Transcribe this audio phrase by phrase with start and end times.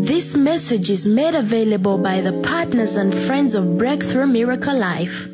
[0.00, 5.32] This message is made available by the partners and friends of Breakthrough Miracle Life.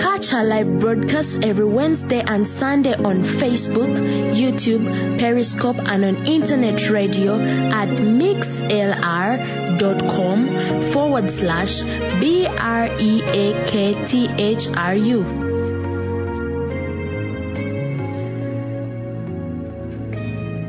[0.00, 3.94] Catch our live broadcasts every Wednesday and Sunday on Facebook,
[4.34, 8.52] YouTube, Periscope, and on internet radio at mixlr.com
[10.92, 15.24] forward slash B R E A K T H R U.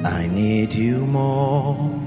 [0.05, 2.07] I need you more.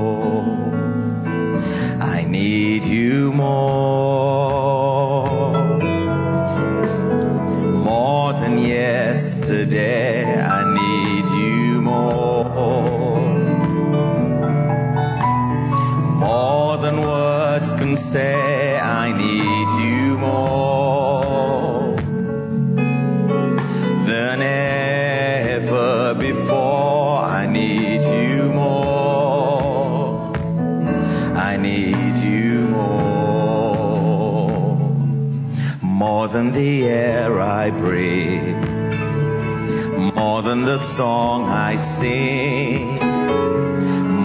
[2.31, 4.21] Need you more.
[7.89, 13.19] More than yesterday, I need you more.
[16.25, 19.40] More than words can say, I need
[36.41, 38.57] than the air I breathe.
[40.15, 42.97] More than the song I sing.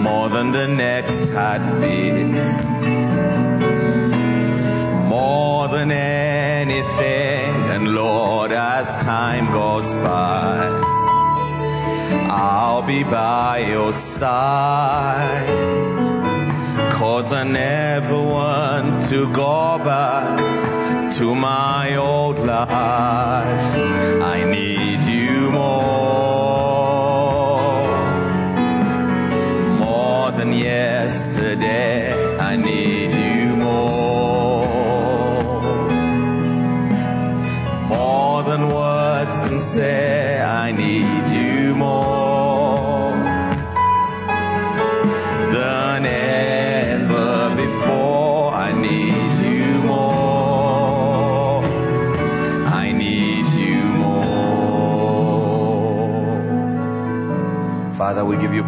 [0.01, 2.39] More than the next heartbeat.
[5.13, 7.53] More than anything.
[7.73, 10.57] And Lord, as time goes by,
[12.31, 15.45] I'll be by your side.
[16.93, 20.66] Cause I never want to go back
[21.17, 22.69] to my old life.
[22.69, 26.37] I need you more.
[29.79, 32.37] More than yesterday.
[32.37, 33.06] I need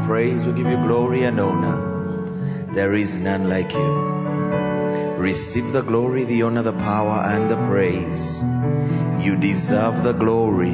[0.09, 2.73] praise, we give you glory and honor.
[2.73, 3.89] There is none like you.
[5.19, 8.43] Receive the glory, the honor, the power, and the praise.
[9.23, 10.71] You deserve the glory.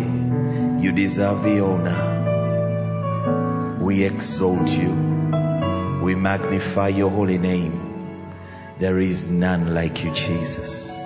[0.84, 2.00] You deserve the honor.
[3.81, 4.94] We exalt you.
[6.02, 7.75] We magnify your holy name.
[8.79, 10.97] There is none like you, Jesus.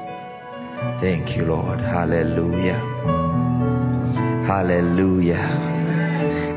[0.99, 1.79] Thank you, Lord.
[1.79, 2.79] Hallelujah.
[4.45, 5.78] Hallelujah.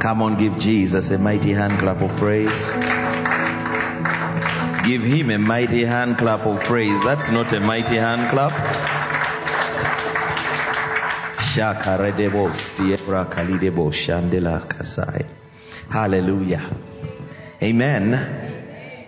[0.03, 2.73] Come on, give Jesus a mighty hand clap of praise.
[4.85, 7.01] Give him a mighty hand clap of praise.
[7.05, 8.51] That's not a mighty hand clap.
[15.89, 16.69] Hallelujah.
[17.63, 19.07] Amen.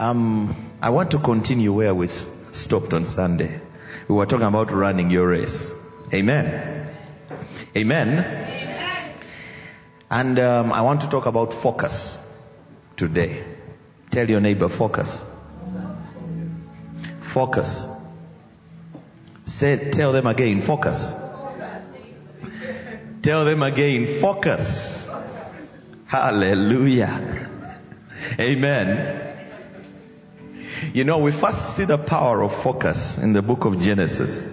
[0.00, 2.08] Um, I want to continue where we
[2.50, 3.60] stopped on Sunday.
[4.08, 5.70] We were talking about running your race.
[6.12, 6.88] Amen.
[7.76, 8.51] Amen.
[10.12, 12.22] And um, I want to talk about focus
[12.98, 13.42] today.
[14.10, 15.24] Tell your neighbor, focus.
[17.22, 17.86] Focus.
[19.46, 21.14] Say, tell them again, focus.
[23.22, 25.08] Tell them again, focus.
[26.04, 27.48] Hallelujah.
[28.38, 29.34] Amen.
[30.92, 34.44] You know, we first see the power of focus in the book of Genesis.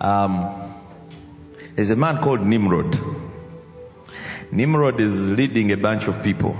[0.00, 0.72] Um,
[1.76, 3.23] there's a man called Nimrod.
[4.50, 6.56] Nimrod is leading a bunch of people.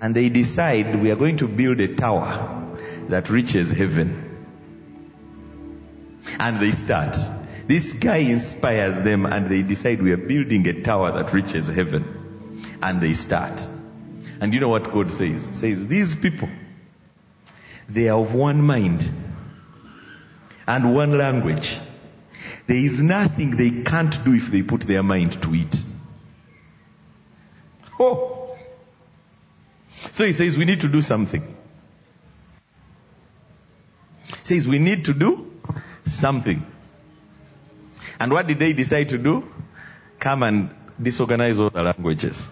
[0.00, 2.76] And they decide we are going to build a tower
[3.08, 4.30] that reaches heaven.
[6.38, 7.16] And they start.
[7.66, 12.74] This guy inspires them and they decide we are building a tower that reaches heaven.
[12.82, 13.66] And they start.
[14.40, 15.46] And you know what God says?
[15.48, 16.48] He says, these people,
[17.88, 19.08] they are of one mind
[20.66, 21.78] and one language.
[22.66, 25.83] There is nothing they can't do if they put their mind to it.
[28.04, 28.56] Oh.
[30.12, 31.42] So he says we need to do something.
[34.28, 35.52] He says we need to do
[36.04, 36.64] something.
[38.20, 39.48] And what did they decide to do?
[40.18, 40.70] Come and
[41.00, 42.46] disorganize all the languages.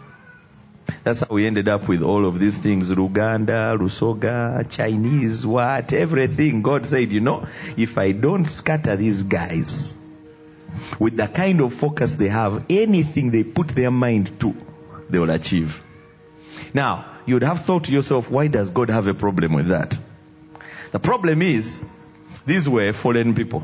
[1.04, 6.62] That's how we ended up with all of these things, Ruganda, Rusoga, Chinese, what, everything.
[6.62, 7.46] God said, you know,
[7.76, 9.94] if I don't scatter these guys
[10.98, 14.54] with the kind of focus they have, anything they put their mind to,
[15.12, 15.80] they will achieve.
[16.74, 19.96] Now, you would have thought to yourself, why does God have a problem with that?
[20.90, 21.82] The problem is,
[22.46, 23.62] these were fallen people.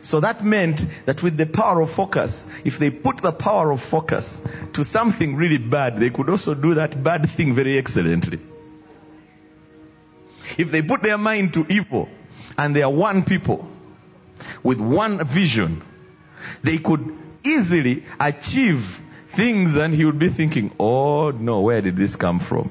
[0.00, 3.82] So that meant that with the power of focus, if they put the power of
[3.82, 4.40] focus
[4.74, 8.38] to something really bad, they could also do that bad thing very excellently.
[10.58, 12.08] If they put their mind to evil
[12.56, 13.68] and they are one people
[14.62, 15.82] with one vision,
[16.62, 17.14] they could
[17.44, 18.98] easily achieve
[19.36, 22.70] things and he would be thinking, oh no, where did this come from?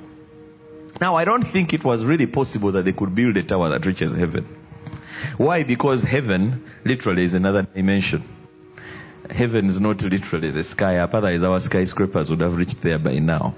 [0.99, 3.85] Now I don't think it was really possible that they could build a tower that
[3.85, 4.43] reaches heaven.
[5.37, 5.63] Why?
[5.63, 8.23] Because heaven literally is another dimension.
[9.29, 13.19] Heaven is not literally the sky up, otherwise our skyscrapers would have reached there by
[13.19, 13.53] now.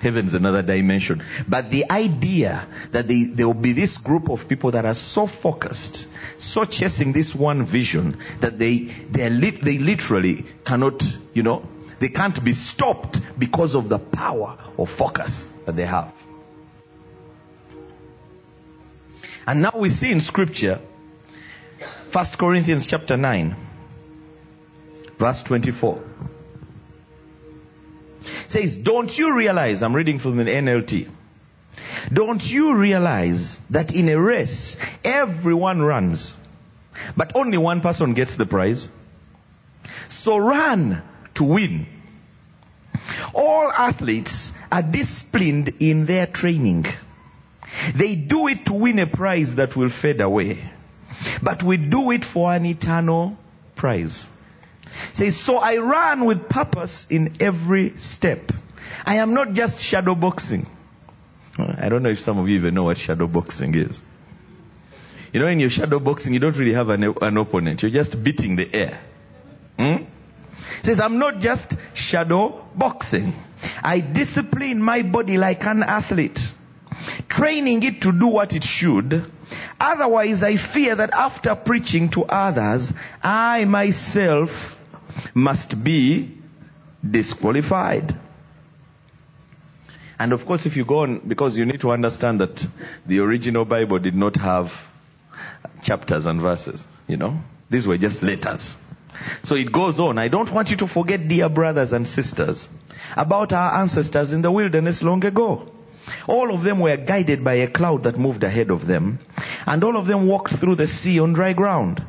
[0.00, 1.22] Heaven is another dimension.
[1.46, 5.26] But the idea that they, there will be this group of people that are so
[5.26, 6.06] focused,
[6.38, 11.02] so chasing this one vision that they, they, they literally cannot,
[11.34, 11.62] you know,
[11.98, 16.14] they can't be stopped because of the power of focus that they have.
[19.46, 20.80] And now we see in scripture,
[22.12, 23.54] 1 Corinthians chapter 9,
[25.18, 26.09] verse 24.
[28.50, 31.08] Says, don't you realize, I'm reading from the NLT.
[32.12, 36.34] Don't you realize that in a race, everyone runs,
[37.16, 38.88] but only one person gets the prize?
[40.08, 41.00] So run
[41.34, 41.86] to win.
[43.36, 46.86] All athletes are disciplined in their training.
[47.94, 50.58] They do it to win a prize that will fade away.
[51.40, 53.36] But we do it for an eternal
[53.76, 54.26] prize.
[55.12, 58.40] Says, so I run with purpose in every step.
[59.04, 60.66] I am not just shadow boxing.
[61.58, 64.00] I don't know if some of you even know what shadow boxing is.
[65.32, 67.82] You know, in your shadow boxing, you don't really have an, an opponent.
[67.82, 68.98] You're just beating the air.
[69.78, 70.04] Hmm?
[70.82, 73.34] Says, I'm not just shadow boxing.
[73.82, 76.52] I discipline my body like an athlete,
[77.28, 79.24] training it to do what it should.
[79.78, 82.92] Otherwise, I fear that after preaching to others,
[83.22, 84.79] I myself
[85.34, 86.30] must be
[87.08, 88.14] disqualified.
[90.18, 92.66] And of course, if you go on, because you need to understand that
[93.06, 94.86] the original Bible did not have
[95.82, 97.38] chapters and verses, you know.
[97.70, 98.76] These were just letters.
[99.42, 100.18] So it goes on.
[100.18, 102.68] I don't want you to forget, dear brothers and sisters,
[103.16, 105.66] about our ancestors in the wilderness long ago.
[106.26, 109.20] All of them were guided by a cloud that moved ahead of them,
[109.66, 112.02] and all of them walked through the sea on dry ground.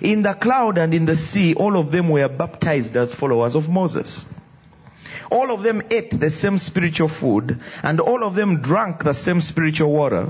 [0.00, 3.68] In the cloud and in the sea, all of them were baptized as followers of
[3.68, 4.24] Moses.
[5.30, 9.40] All of them ate the same spiritual food, and all of them drank the same
[9.40, 10.28] spiritual water,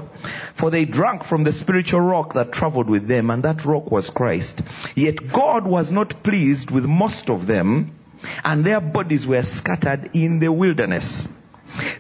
[0.54, 4.10] for they drank from the spiritual rock that traveled with them, and that rock was
[4.10, 4.62] Christ.
[4.94, 7.90] Yet God was not pleased with most of them,
[8.44, 11.28] and their bodies were scattered in the wilderness.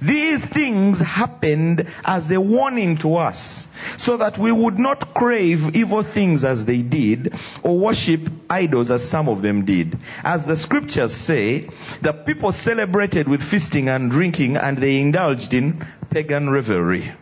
[0.00, 3.66] These things happened as a warning to us,
[3.96, 9.08] so that we would not crave evil things as they did, or worship idols as
[9.08, 9.96] some of them did.
[10.24, 11.68] As the scriptures say,
[12.00, 17.12] the people celebrated with feasting and drinking, and they indulged in pagan revelry.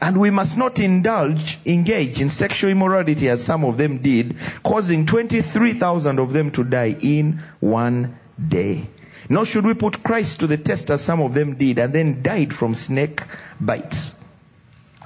[0.00, 5.06] And we must not indulge, engage in sexual immorality as some of them did, causing
[5.06, 8.14] 23,000 of them to die in one
[8.48, 8.86] day.
[9.28, 12.22] Nor should we put Christ to the test as some of them did and then
[12.22, 13.20] died from snake
[13.60, 14.12] bites.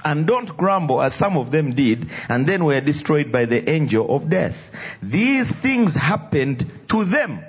[0.03, 4.15] And don't grumble as some of them did and then were destroyed by the angel
[4.15, 4.71] of death.
[5.01, 7.43] These things happened to them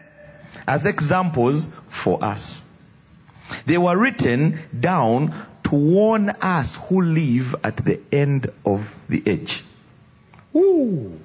[0.67, 2.63] as examples for us.
[3.67, 9.63] They were written down to warn us who live at the end of the age.
[10.55, 11.19] Ooh,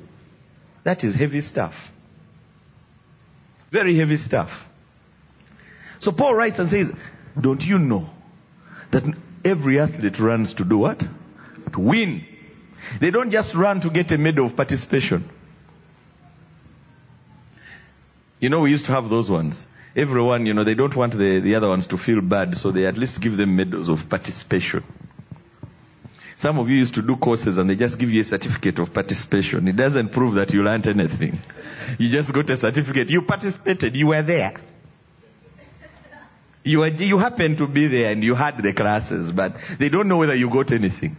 [0.83, 1.91] that is heavy stuff.
[3.71, 4.66] Very heavy stuff.
[6.07, 6.97] So Paul writes and says,
[7.37, 8.09] don't you know
[8.91, 9.03] that
[9.43, 11.05] every athlete runs to do what?
[11.73, 12.23] To win.
[13.01, 15.25] They don't just run to get a medal of participation.
[18.39, 19.65] You know, we used to have those ones.
[19.97, 22.85] Everyone, you know, they don't want the, the other ones to feel bad, so they
[22.85, 24.83] at least give them medals of participation.
[26.37, 28.93] Some of you used to do courses and they just give you a certificate of
[28.93, 29.67] participation.
[29.67, 31.37] It doesn't prove that you learned anything.
[31.99, 33.09] You just got a certificate.
[33.09, 33.93] You participated.
[33.97, 34.53] You were there.
[36.67, 40.09] You, were, you happened to be there and you had the classes, but they don't
[40.09, 41.15] know whether you got anything.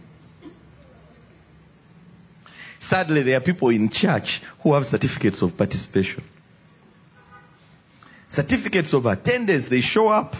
[2.77, 6.23] Sadly, there are people in church who have certificates of participation.
[8.27, 10.35] certificates of attendance, they show up,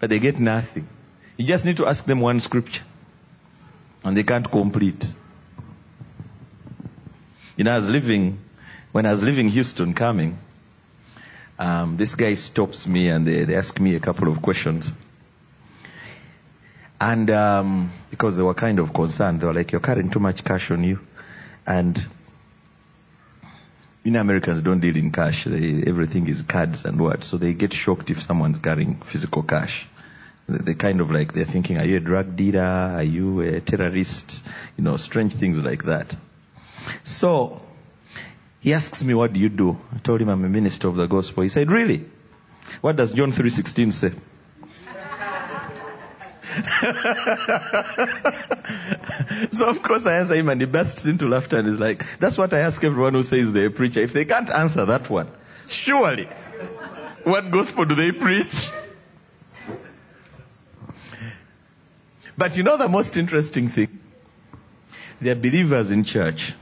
[0.00, 0.86] but they get nothing.
[1.38, 2.82] You just need to ask them one scripture,
[4.04, 5.10] and they can't complete.
[7.56, 8.36] You know, I was living,
[8.92, 10.36] when I was leaving Houston coming,
[11.62, 14.90] um, this guy stops me and they, they ask me a couple of questions.
[17.00, 20.44] And um, because they were kind of concerned, they were like, "You're carrying too much
[20.44, 20.98] cash on you,"
[21.66, 22.04] and
[24.04, 25.44] you know, Americans don't deal in cash.
[25.44, 29.86] They, everything is cards and what, so they get shocked if someone's carrying physical cash.
[30.48, 32.94] They, they kind of like they're thinking, "Are you a drug dealer?
[32.96, 34.42] Are you a terrorist?"
[34.76, 36.14] You know, strange things like that.
[37.04, 37.60] So
[38.62, 41.06] he asks me, "What do you do?" I told him I'm a minister of the
[41.06, 41.42] gospel.
[41.42, 42.02] He said, "Really?
[42.80, 44.12] What does John 3:16 say?"
[49.52, 52.36] so of course I answer him and he bursts into laughter and is like, that's
[52.36, 54.00] what I ask everyone who says they're a preacher.
[54.00, 55.28] If they can't answer that one,
[55.68, 56.28] surely,
[57.24, 58.68] what gospel do they preach?
[62.36, 63.98] But you know the most interesting thing?
[65.20, 66.52] There are believers in church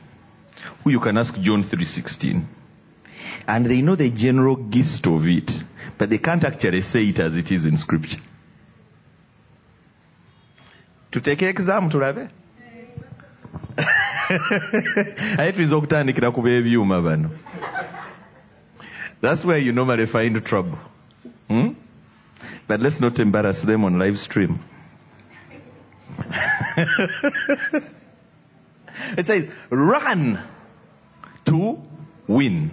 [0.82, 2.42] who you can ask John 3.16
[3.46, 5.62] and they know the general gist of it,
[5.99, 8.20] but they can't actually say it as it is in scripture.
[11.12, 12.28] tuteke exam tulabe
[15.38, 15.52] aye
[19.20, 20.78] that's where you normally find trouble.
[21.49, 21.70] Hmm?
[22.68, 24.60] but let's not embarrass them on live stream.
[29.16, 30.38] It says run
[31.50, 31.62] to
[32.26, 32.71] win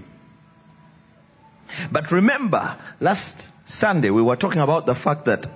[1.91, 2.63] but remember
[3.00, 5.48] last sunday we were talking about the fact that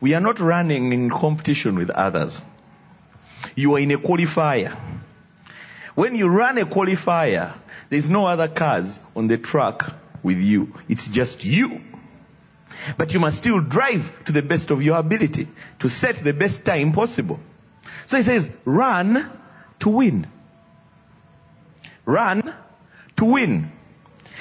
[0.00, 2.40] we are not running in competition with others.
[3.54, 4.72] You are in a qualifier.
[5.94, 7.56] When you run a qualifier,
[7.88, 9.80] there's no other cars on the track
[10.22, 10.74] with you.
[10.88, 11.80] It's just you.
[12.98, 15.48] But you must still drive to the best of your ability
[15.80, 17.40] to set the best time possible.
[18.06, 19.28] So he says, run
[19.80, 20.26] to win.
[22.06, 22.54] Run
[23.16, 23.68] to win.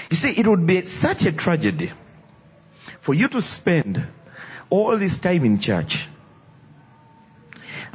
[0.09, 1.91] You see, it would be such a tragedy
[3.01, 4.01] for you to spend
[4.69, 6.07] all this time in church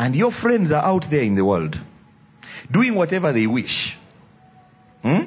[0.01, 1.79] and your friends are out there in the world
[2.71, 3.99] doing whatever they wish.
[5.03, 5.25] Hmm?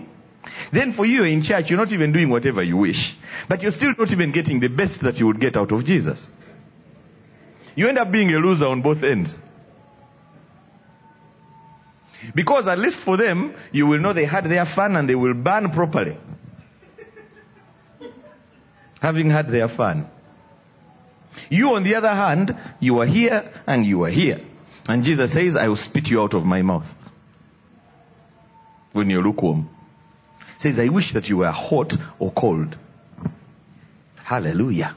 [0.72, 3.16] Then for you in church, you're not even doing whatever you wish.
[3.48, 6.28] But you're still not even getting the best that you would get out of Jesus.
[7.76, 9.38] You end up being a loser on both ends.
[12.36, 15.34] Because at least for them, you will know they had their fun and they will
[15.34, 16.18] burn properly.
[19.02, 20.06] Having had their fun.
[21.50, 24.40] You, on the other hand, you are here and you are here.
[24.88, 26.88] And Jesus says, I will spit you out of my mouth.
[28.94, 29.68] When you're lukewarm.
[30.58, 32.76] Says, I wish that you were hot or cold.
[34.24, 34.96] Hallelujah.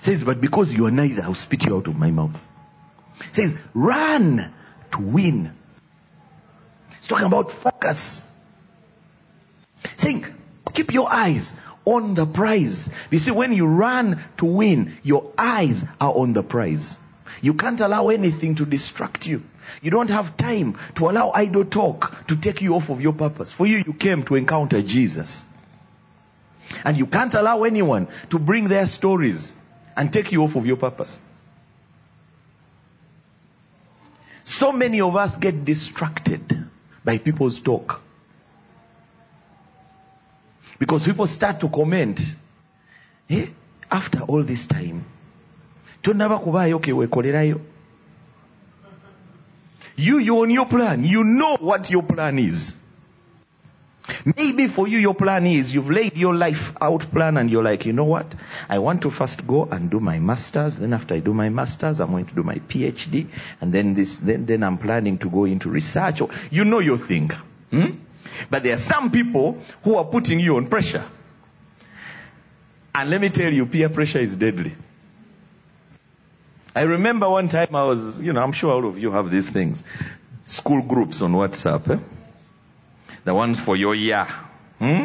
[0.00, 2.36] Says, but because you are neither, I'll spit you out of my mouth.
[3.30, 4.50] Says, run
[4.92, 5.52] to win.
[7.12, 8.24] Talking about focus.
[9.82, 10.32] Think,
[10.72, 11.54] keep your eyes
[11.84, 12.90] on the prize.
[13.10, 16.96] You see, when you run to win, your eyes are on the prize.
[17.42, 19.42] You can't allow anything to distract you.
[19.82, 23.52] You don't have time to allow idle talk to take you off of your purpose.
[23.52, 25.44] For you, you came to encounter Jesus.
[26.82, 29.52] And you can't allow anyone to bring their stories
[29.98, 31.20] and take you off of your purpose.
[34.44, 36.61] So many of us get distracted
[37.04, 38.00] by people's talk.
[40.78, 42.20] Because people start to comment,
[43.90, 45.04] after all this time.
[49.96, 51.04] You, you're on your plan.
[51.04, 52.74] You know what your plan is.
[54.24, 57.86] Maybe for you, your plan is you've laid your life out plan and you're like,
[57.86, 58.26] you know what?
[58.68, 60.76] I want to first go and do my master's.
[60.76, 63.26] Then after I do my master's, I'm going to do my PhD.
[63.60, 66.22] And then this, then, then I'm planning to go into research.
[66.50, 67.30] You know your thing.
[67.70, 67.90] Hmm?
[68.48, 71.04] But there are some people who are putting you on pressure.
[72.94, 74.72] And let me tell you, peer pressure is deadly.
[76.74, 79.48] I remember one time I was, you know, I'm sure all of you have these
[79.48, 79.82] things.
[80.44, 81.90] School groups on WhatsApp.
[81.90, 82.21] Eh?
[83.24, 84.24] The ones for your year.
[84.78, 85.04] Hmm?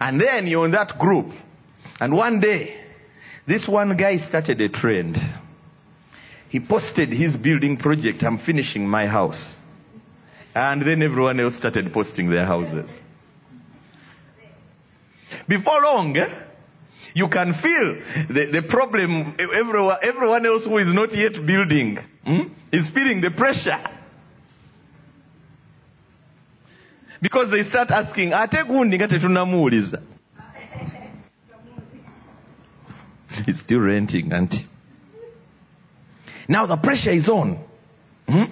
[0.00, 1.32] And then you're in that group.
[2.00, 2.76] And one day,
[3.46, 5.20] this one guy started a trend.
[6.50, 9.58] He posted his building project, I'm finishing my house.
[10.54, 12.98] And then everyone else started posting their houses.
[15.48, 16.28] Before long, eh,
[17.14, 17.94] you can feel
[18.28, 19.34] the, the problem.
[19.38, 23.78] Everyone, everyone else who is not yet building hmm, is feeling the pressure.
[27.20, 30.02] Because they start asking, ate gundi nga tetunamuwuliza.
[33.46, 34.64] It's still renting, auntie.
[36.48, 37.58] Now the pressure is on.
[38.28, 38.44] Hmm?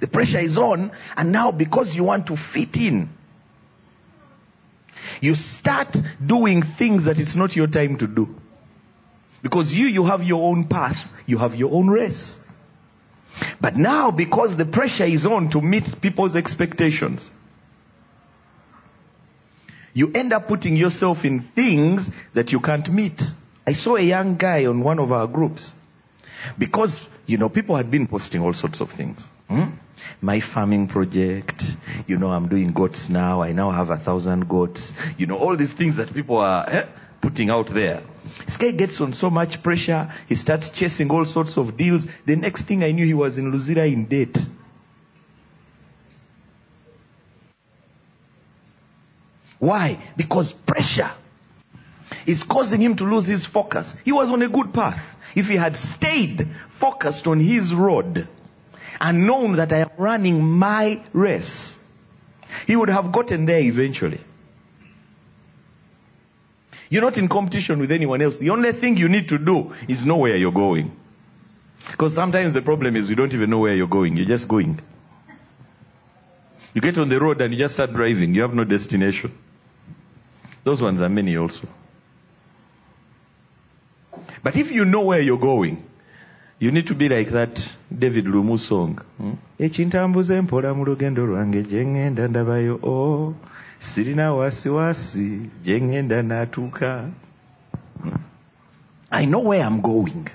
[0.00, 3.08] The pressure is on, and now because you want to fit in,
[5.20, 8.28] you start doing things that it's not your time to do.
[9.42, 12.44] Because you, you have your own path, you have your own race.
[13.60, 17.28] But now, because the pressure is on to meet people's expectations,
[19.94, 23.22] you end up putting yourself in things that you can't meet.
[23.66, 25.72] I saw a young guy on one of our groups
[26.56, 29.26] because, you know, people had been posting all sorts of things.
[29.48, 29.70] Hmm?
[30.22, 31.64] My farming project,
[32.06, 33.42] you know, I'm doing goats now.
[33.42, 34.94] I now have a thousand goats.
[35.16, 36.86] You know, all these things that people are eh,
[37.20, 38.00] putting out there.
[38.48, 40.10] This guy gets on so much pressure.
[40.26, 42.06] He starts chasing all sorts of deals.
[42.24, 44.34] The next thing I knew, he was in Luzira in debt.
[49.58, 49.98] Why?
[50.16, 51.10] Because pressure
[52.24, 53.94] is causing him to lose his focus.
[54.02, 54.98] He was on a good path.
[55.36, 58.26] If he had stayed focused on his road
[58.98, 61.76] and known that I am running my race,
[62.66, 64.20] he would have gotten there eventually.
[66.90, 68.38] You're not in competition with anyone else.
[68.38, 70.90] The only thing you need to do is know where you're going.
[71.90, 74.16] Because sometimes the problem is you don't even know where you're going.
[74.16, 74.80] You're just going.
[76.74, 78.34] You get on the road and you just start driving.
[78.34, 79.32] You have no destination.
[80.64, 81.66] Those ones are many also.
[84.42, 85.82] But if you know where you're going,
[86.58, 88.98] you need to be like that David Lumu song.
[89.16, 89.32] Hmm?
[93.80, 95.50] Sirina wasiwasi
[96.22, 97.10] n'atuuka
[98.02, 98.16] Hmm?
[99.10, 100.28] i know where i'm going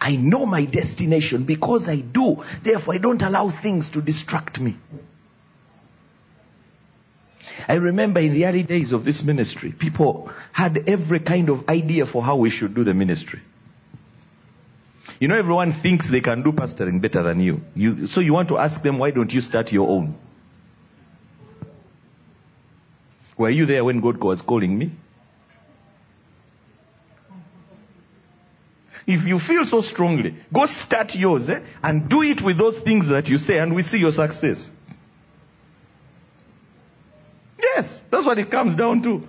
[0.00, 4.74] i know my destination because i do therefore i don't allow things to distract me
[7.68, 12.04] I remember in the early days of this ministry, people had every kind of idea
[12.04, 13.40] for how we should do the ministry.
[15.20, 17.60] You know, everyone thinks they can do pastoring better than you.
[17.74, 18.06] you.
[18.06, 20.14] So you want to ask them, why don't you start your own?
[23.36, 24.90] Were you there when God was calling me?
[29.06, 33.08] If you feel so strongly, go start yours eh, and do it with those things
[33.08, 34.70] that you say, and we see your success.
[37.60, 39.22] Yes, that's what it comes down to.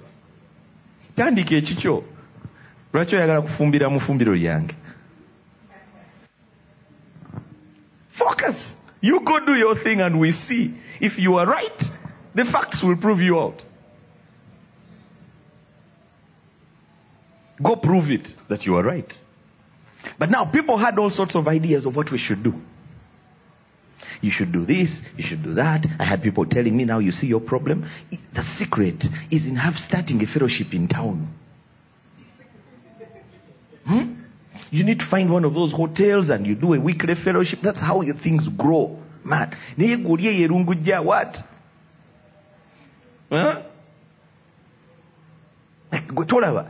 [3.41, 3.89] kufumbira
[8.11, 11.89] focus you go do your thing and we see if you are right
[12.33, 13.64] the facts will prove you out
[17.61, 19.17] go prove it that you are right
[20.19, 22.53] but now people had all sorts of ideas of what we should do
[24.21, 25.85] you should do this, you should do that.
[25.99, 27.85] I had people telling me now you see your problem.
[28.33, 31.27] The secret is in have starting a fellowship in town.
[33.85, 34.13] Hmm?
[34.71, 37.59] You need to find one of those hotels and you do a weekly fellowship.
[37.61, 38.99] That's how your things grow.
[39.23, 39.55] Man.
[43.29, 43.41] What?
[43.43, 43.61] Huh?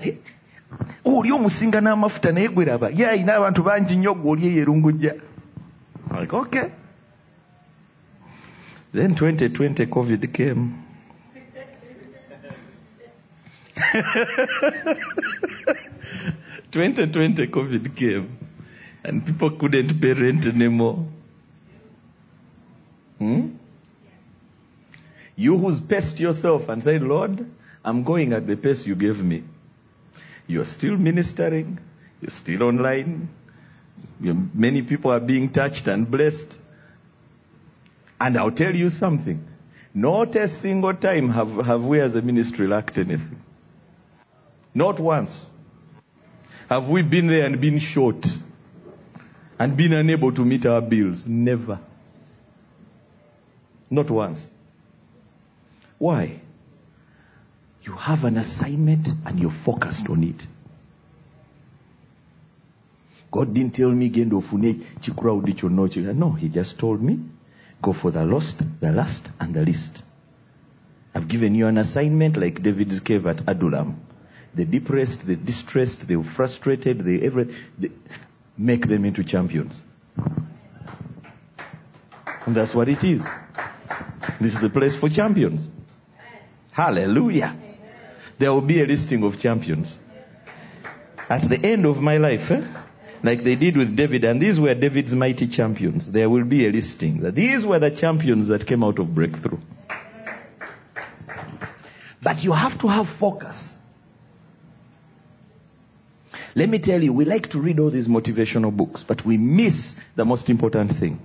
[0.03, 0.13] eh?
[1.05, 5.13] Oli omusinga n'amafuta naye gwe raba ye ayina abantu bangi nnyo gwe eyerungujja
[6.31, 6.69] okay
[8.93, 10.71] then 2020 COVID came.
[16.75, 18.27] Twenty twenty COVID came,
[19.03, 21.05] and people couldn't pay rent anymore.
[23.17, 23.55] Hmm?
[25.37, 27.45] You who's paced yourself and said, Lord,
[27.83, 29.43] I'm going at the pace you gave me.
[30.47, 31.79] You're still ministering.
[32.21, 33.27] You're still online.
[34.21, 36.57] You're, many people are being touched and blessed.
[38.19, 39.43] And I'll tell you something.
[39.93, 43.39] Not a single time have, have we as a ministry lacked anything.
[44.73, 45.49] Not once.
[46.69, 48.25] Have we been there and been short
[49.59, 51.27] and been unable to meet our bills?
[51.27, 51.79] Never.
[53.89, 54.51] Not once.
[55.97, 56.41] Why?
[57.85, 60.45] You have an assignment and you're focused on it.
[63.31, 67.19] God didn't tell me genda ofune kikrowd kyonna okyo no he just told me
[67.81, 70.01] go for the lost the last and the least.
[71.13, 73.95] I've given you an assignment like david's cave at Adullam.
[74.55, 77.43] The depressed the distressed the frustrated the every
[77.77, 77.91] the,
[78.57, 79.81] make them into champions.
[82.47, 83.27] And that's what it is.
[84.39, 85.67] This is a place for champions.
[86.71, 87.53] Hallelujah
[88.37, 89.97] there will be a listing of champions
[91.29, 92.61] at the end of my life eh?
[93.23, 96.11] like they did with David, and these were David's mighty champions.
[96.11, 99.57] There will be a listing that these were the champions that came out of breakthrough.
[102.21, 103.77] But you have to have focus.
[106.53, 109.99] Let me tell you, we like to read all these motivational books, but we miss
[110.15, 111.19] the most important thing.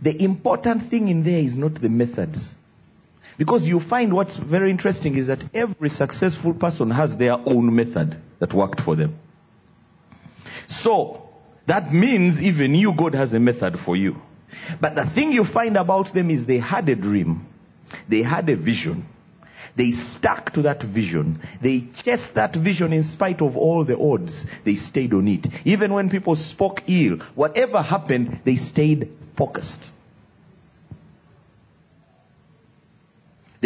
[0.00, 2.52] The important thing in there is not the methods.
[3.38, 8.16] Because you find what's very interesting is that every successful person has their own method
[8.38, 9.14] that worked for them.
[10.66, 11.22] So,
[11.66, 14.20] that means even you, God has a method for you.
[14.80, 17.42] But the thing you find about them is they had a dream.
[18.08, 19.04] They had a vision.
[19.76, 21.38] They stuck to that vision.
[21.60, 24.46] They chased that vision in spite of all the odds.
[24.64, 25.46] They stayed on it.
[25.66, 29.90] Even when people spoke ill, whatever happened, they stayed focused.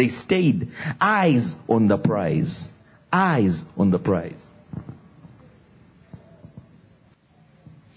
[0.01, 2.71] They stayed eyes on the prize.
[3.13, 4.47] Eyes on the prize.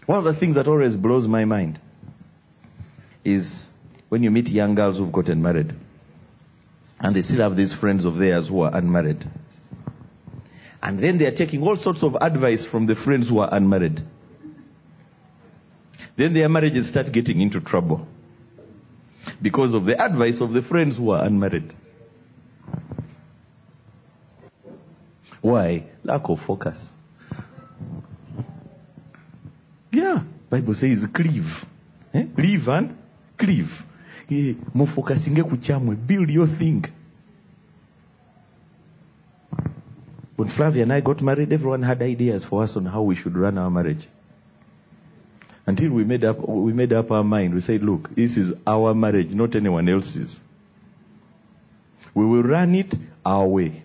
[0.04, 1.78] One of the things that always blows my mind
[3.24, 3.66] is
[4.10, 5.72] when you meet young girls who've gotten married
[7.00, 9.24] and they still have these friends of theirs who are unmarried.
[10.82, 14.02] And then they are taking all sorts of advice from the friends who are unmarried.
[16.16, 18.06] Then their marriages start getting into trouble
[19.40, 21.72] because of the advice of the friends who are unmarried.
[25.44, 25.82] Why?
[26.04, 26.94] Lack of focus.
[29.92, 31.66] Yeah, Bible says cleave.
[32.14, 32.24] Eh?
[32.38, 32.96] Live and
[33.36, 33.70] cleave.
[34.74, 35.96] Mufokasinge ku kyamwe.
[36.06, 36.86] Build your thing.
[40.36, 43.36] When Flavia and I got married, everyone had ideas for us on how we should
[43.36, 44.08] run our marriage.
[45.66, 47.52] Until we made up, we made up our mind.
[47.52, 50.40] We said, look, this is our marriage, not anyone else's.
[52.14, 52.94] We will run it
[53.26, 53.83] our way.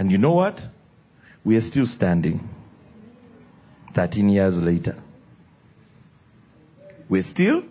[0.00, 0.66] And you know what?
[1.44, 2.40] We are still standing.
[3.92, 4.96] 13 years later.
[7.10, 7.62] We're still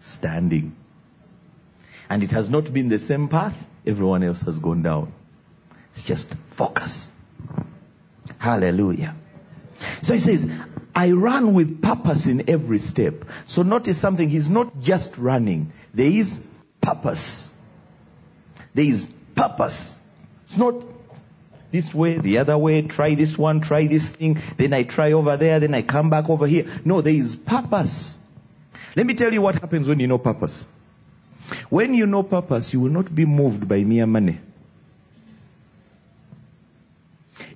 [0.00, 0.72] standing.
[2.08, 3.54] And it has not been the same path
[3.86, 5.12] everyone else has gone down.
[5.92, 7.12] It's just focus.
[8.38, 9.14] Hallelujah.
[10.00, 10.50] So he says,
[10.94, 13.12] I run with purpose in every step.
[13.46, 14.30] So notice something.
[14.30, 15.70] He's not just running.
[15.92, 16.46] There is
[16.80, 17.50] purpose.
[18.74, 19.04] There is
[19.36, 20.00] purpose.
[20.44, 20.76] It's not
[21.74, 25.36] this way, the other way, try this one, try this thing, then I try over
[25.36, 26.66] there, then I come back over here.
[26.84, 28.16] No, there is purpose.
[28.94, 30.64] Let me tell you what happens when you know purpose.
[31.70, 34.38] When you know purpose, you will not be moved by mere money.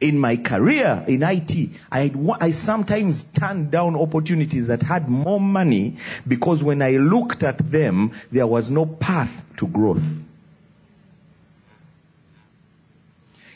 [0.01, 5.99] In my career in IT, I, I sometimes turned down opportunities that had more money
[6.27, 10.28] because when I looked at them, there was no path to growth.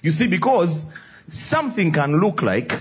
[0.03, 0.85] You see, because
[1.31, 2.73] something can look like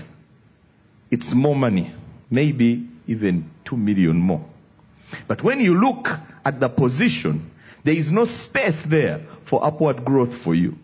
[1.10, 1.92] it's more money,
[2.30, 4.44] maybe even two million more.
[5.28, 6.10] But when you look
[6.44, 7.48] at the position,
[7.84, 10.76] there is no space there for upward growth for you.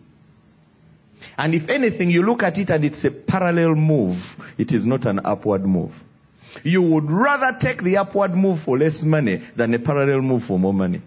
[1.37, 4.53] And if anything, you look at it and it's a parallel move.
[4.57, 5.91] It is not an upward move.
[6.63, 10.59] You would rather take the upward move for less money than a parallel move for
[10.59, 11.01] more money.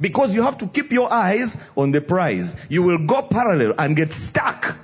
[0.00, 2.54] Because you have to keep your eyes on the prize.
[2.68, 4.76] You will go parallel and get stuck.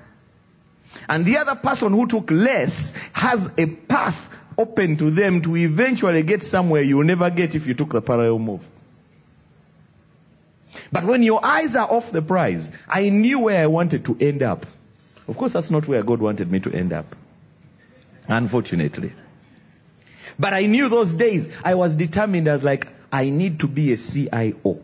[1.09, 4.17] And the other person who took less has a path
[4.59, 8.01] open to them to eventually get somewhere you will never get if you took the
[8.01, 8.65] parallel move.
[10.93, 14.43] But when your eyes are off the prize, I knew where I wanted to end
[14.43, 14.65] up.
[15.27, 17.07] Of course, that's not where God wanted me to end up.
[18.29, 19.13] Unfortunately.
[20.39, 23.97] But I knew those days I was determined as like, I need to be a
[23.97, 24.79] CIO.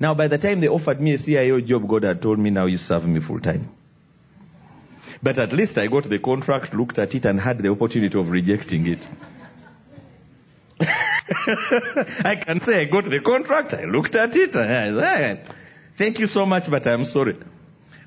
[0.00, 2.64] Now, by the time they offered me a CIO job, God had told me, now
[2.64, 3.68] you serve me full time.
[5.22, 8.30] But at least I got the contract, looked at it, and had the opportunity of
[8.30, 9.06] rejecting it.
[12.24, 15.46] I can say I got the contract, I looked at it, and I said,
[15.98, 17.36] thank you so much, but I'm sorry.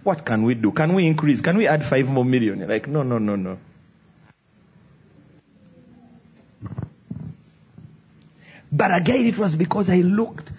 [0.02, 0.72] What can we do?
[0.72, 1.42] Can we increase?
[1.42, 2.60] Can we add five more million?
[2.60, 3.60] You're like, no, no, no, no.
[8.72, 10.52] But again, it was because I looked.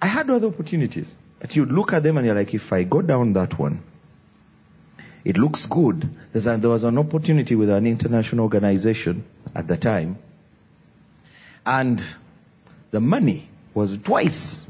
[0.00, 1.12] I had other opportunities.
[1.40, 3.80] But you look at them and you're like, if I go down that one,
[5.24, 6.08] it looks good.
[6.34, 10.16] A, there was an opportunity with an international organization at the time.
[11.64, 12.02] And
[12.90, 14.64] the money was twice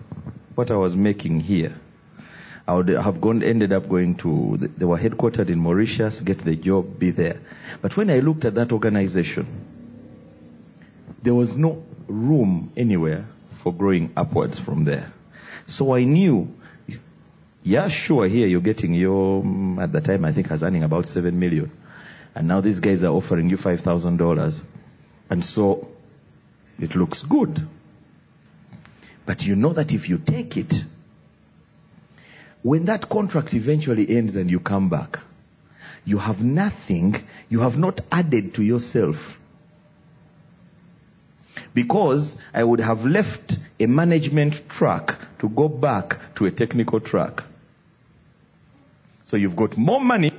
[0.54, 1.72] what I was making here.
[2.66, 6.56] I would have gone, ended up going to, they were headquartered in Mauritius, get the
[6.56, 7.36] job, be there.
[7.80, 9.46] But when I looked at that organization,
[11.22, 13.24] there was no room anywhere
[13.62, 15.12] for growing upwards from there.
[15.66, 16.48] So I knew,
[17.64, 20.84] yeah, sure, here you're getting your, mm, at the time I think I was earning
[20.84, 21.70] about seven million.
[22.34, 24.62] And now these guys are offering you $5,000.
[25.30, 25.88] And so
[26.78, 27.60] it looks good.
[29.24, 30.84] But you know that if you take it,
[32.62, 35.18] when that contract eventually ends and you come back,
[36.04, 37.16] you have nothing,
[37.48, 39.40] you have not added to yourself.
[41.74, 47.42] Because I would have left a management track to go back to a technical track.
[49.24, 50.32] So you've got more money,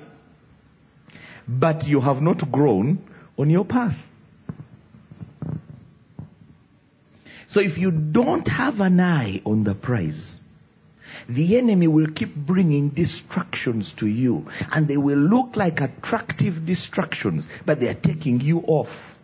[1.47, 2.97] but you have not grown
[3.37, 3.97] on your path.
[7.47, 10.41] So if you don't have an eye on the prize,
[11.29, 17.47] the enemy will keep bringing distractions to you and they will look like attractive distractions,
[17.65, 19.16] but they are taking you off.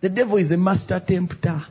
[0.00, 1.62] The devil is a master tempter.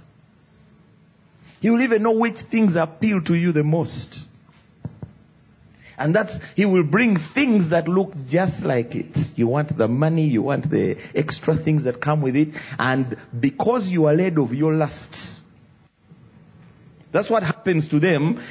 [1.61, 4.23] He will even know which things appeal to you the most.
[5.97, 9.37] And that's, he will bring things that look just like it.
[9.37, 12.49] You want the money, you want the extra things that come with it.
[12.79, 15.45] And because you are led of your lusts,
[17.11, 18.41] that's what happens to them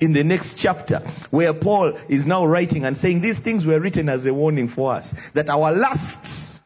[0.00, 0.98] in the next chapter,
[1.30, 4.92] where Paul is now writing and saying these things were written as a warning for
[4.92, 5.14] us.
[5.34, 6.57] That our lusts,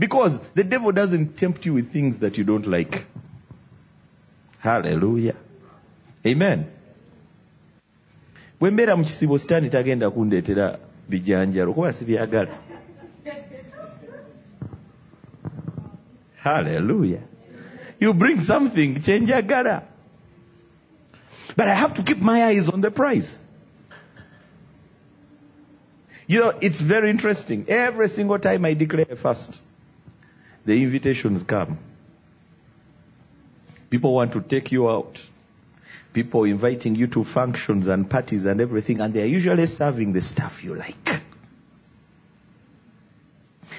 [0.00, 3.04] because the devil doesn't tempt you with things that you don't like.
[4.60, 5.36] Hallelujah.
[6.26, 6.66] Amen.
[8.60, 12.50] bwe mbeera mu kisibo sitaani tagenda kundeetera bijanjalo kuba sibyagala
[16.42, 17.22] hallelujah
[18.00, 19.82] you bring something kyenjagala
[21.56, 23.32] but i have to keep my eyes on the prize
[26.28, 29.60] you know it's very interesting every single time i declare a fast
[30.70, 31.76] the invitations come
[33.90, 35.26] people want to take you out
[36.12, 40.22] people inviting you to functions and parties and everything, and they are usually serving the
[40.22, 41.20] stuff you like.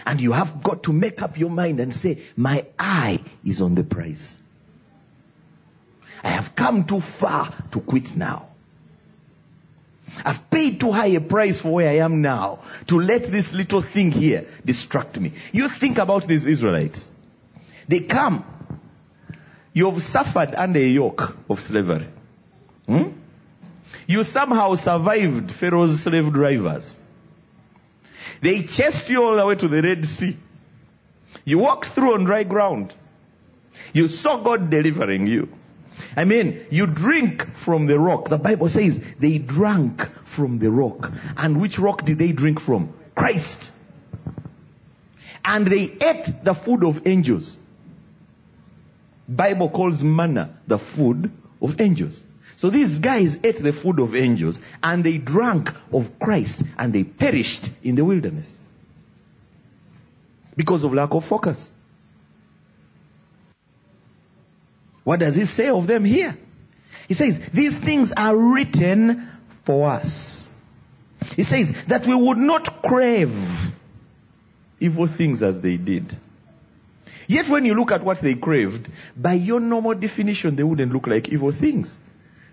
[0.05, 3.75] And you have got to make up your mind and say, My eye is on
[3.75, 4.35] the prize.
[6.23, 8.47] I have come too far to quit now.
[10.25, 13.81] I've paid too high a price for where I am now to let this little
[13.81, 15.33] thing here distract me.
[15.51, 17.09] You think about these Israelites.
[17.87, 18.45] They come.
[19.73, 22.07] You've suffered under a yoke of slavery.
[22.87, 23.09] Hmm?
[24.07, 26.97] You somehow survived Pharaoh's slave drivers.
[28.41, 30.35] They chased you all the way to the Red Sea.
[31.45, 32.93] You walked through on dry ground.
[33.93, 35.49] You saw God delivering you.
[36.15, 38.29] I mean, you drink from the rock.
[38.29, 41.11] The Bible says they drank from the rock.
[41.37, 42.89] And which rock did they drink from?
[43.15, 43.71] Christ.
[45.43, 47.57] And they ate the food of angels.
[49.27, 51.29] Bible calls manna the food
[51.61, 52.23] of angels.
[52.57, 57.03] So these guys ate the food of angels and they drank of Christ and they
[57.03, 58.55] perished in the wilderness
[60.55, 61.77] because of lack of focus.
[65.03, 66.35] What does he say of them here?
[67.07, 69.27] He says, these things are written
[69.63, 70.47] for us.
[71.35, 73.31] He says that we would not crave
[74.79, 76.15] evil things as they did.
[77.27, 81.07] Yet when you look at what they craved, by your normal definition, they wouldn't look
[81.07, 81.97] like evil things.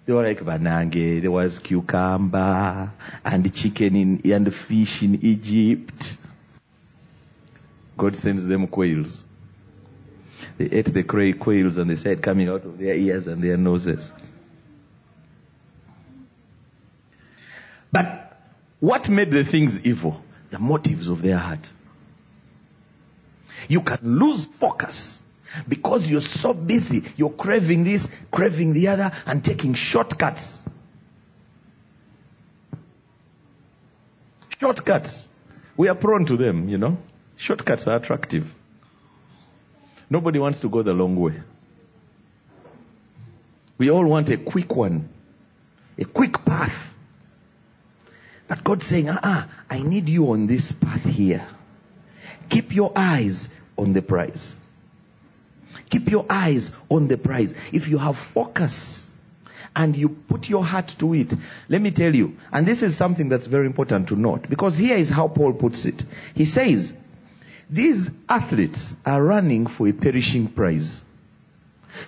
[0.07, 2.91] They were like banange, there was cucumber
[3.25, 6.17] and chicken in, and fish in Egypt.
[7.97, 9.25] God sends them quails.
[10.57, 14.11] They ate the quails and they said coming out of their ears and their noses.
[17.93, 18.33] But
[18.81, 20.21] what made the things evil?
[20.51, 21.69] The motives of their heart.
[23.69, 25.23] You can lose focus
[25.69, 27.03] because you're so busy.
[27.17, 30.63] You're craving this, craving the other, and taking shortcuts.
[34.61, 35.29] Shortcuts.
[35.77, 36.99] We are prone to them, you know.
[37.37, 38.53] Shortcuts are attractive.
[40.11, 41.35] Nobody wants to go the long way.
[43.77, 45.09] We all want a quick one,
[45.99, 46.88] a quick path.
[48.49, 51.47] But God's saying, ah, uh-uh, I need you on this path here.
[52.49, 54.55] Keep your eyes on the prize.
[55.91, 57.55] Keep your eyes on the prize.
[57.73, 59.07] If you have focus
[59.77, 61.33] and you put your heart to it,
[61.69, 64.97] let me tell you, and this is something that's very important to note, because here
[64.97, 66.03] is how Paul puts it.
[66.35, 66.93] He says,
[67.71, 71.01] these athletes are running for a perishing prize.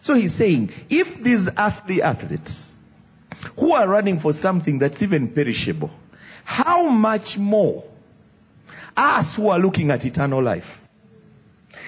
[0.02, 2.70] So he's saying, if these earthly athletes
[3.58, 5.90] who are running for something that's even perishable,
[6.44, 7.84] how much more
[8.96, 10.88] us who are looking at eternal life?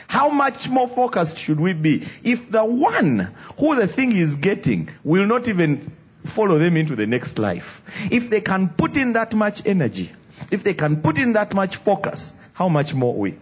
[0.08, 4.90] How much more focused should we be if the one who the thing is getting
[5.04, 7.82] will not even follow them into the next life?
[8.10, 10.10] If they can put in that much energy,
[10.50, 13.34] if they can put in that much focus, how much more we?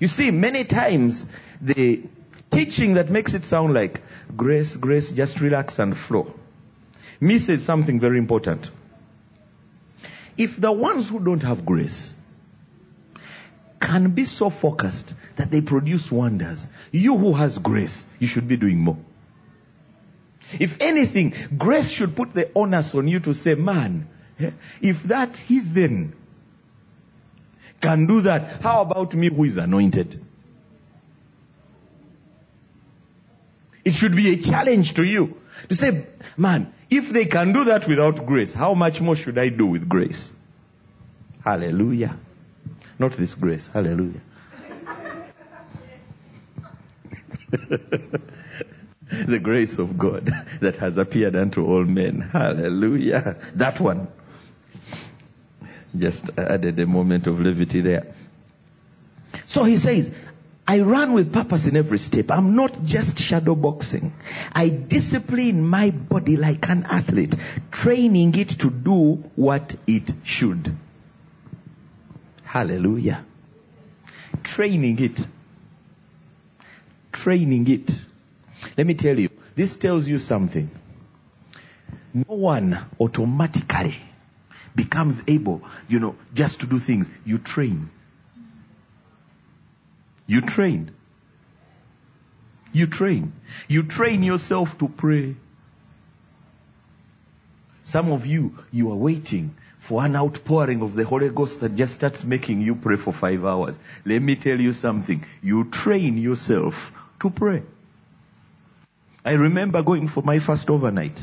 [0.00, 2.02] You see, many times the
[2.50, 4.00] teaching that makes it sound like
[4.36, 6.32] grace, grace, just relax and flow,
[7.20, 8.70] misses something very important.
[10.36, 12.14] If the ones who don't have grace
[13.80, 18.56] can be so focused that they produce wonders, you who has grace, you should be
[18.56, 18.98] doing more.
[20.58, 24.06] If anything, grace should put the onus on you to say, man,
[24.40, 26.12] eh, if that heathen
[27.80, 30.18] can do that, how about me who is anointed?
[33.84, 35.36] It should be a challenge to you
[35.68, 39.48] to say, man, if they can do that without grace, how much more should I
[39.48, 40.32] do with grace?
[41.44, 42.14] Hallelujah.
[42.98, 43.66] Not this grace.
[43.66, 44.20] Hallelujah.
[49.26, 50.24] the grace of God
[50.60, 52.20] that has appeared unto all men.
[52.20, 53.36] Hallelujah.
[53.54, 54.08] That one.
[55.96, 58.04] Just added a moment of levity there.
[59.46, 60.14] So he says,
[60.66, 62.30] I run with purpose in every step.
[62.30, 64.12] I'm not just shadow boxing.
[64.52, 67.34] I discipline my body like an athlete,
[67.70, 70.72] training it to do what it should.
[72.44, 73.22] Hallelujah.
[74.42, 75.26] Training it.
[77.12, 77.90] Training it.
[78.78, 80.70] Let me tell you, this tells you something.
[82.14, 83.96] No one automatically
[84.74, 87.10] becomes able, you know, just to do things.
[87.26, 87.88] You train.
[90.26, 90.90] You train.
[92.72, 93.32] You train.
[93.68, 95.34] You train yourself to pray.
[97.82, 101.94] Some of you, you are waiting for an outpouring of the Holy Ghost that just
[101.94, 103.78] starts making you pray for five hours.
[104.06, 105.24] Let me tell you something.
[105.42, 106.74] You train yourself
[107.20, 107.62] to pray.
[109.24, 111.22] I remember going for my first overnight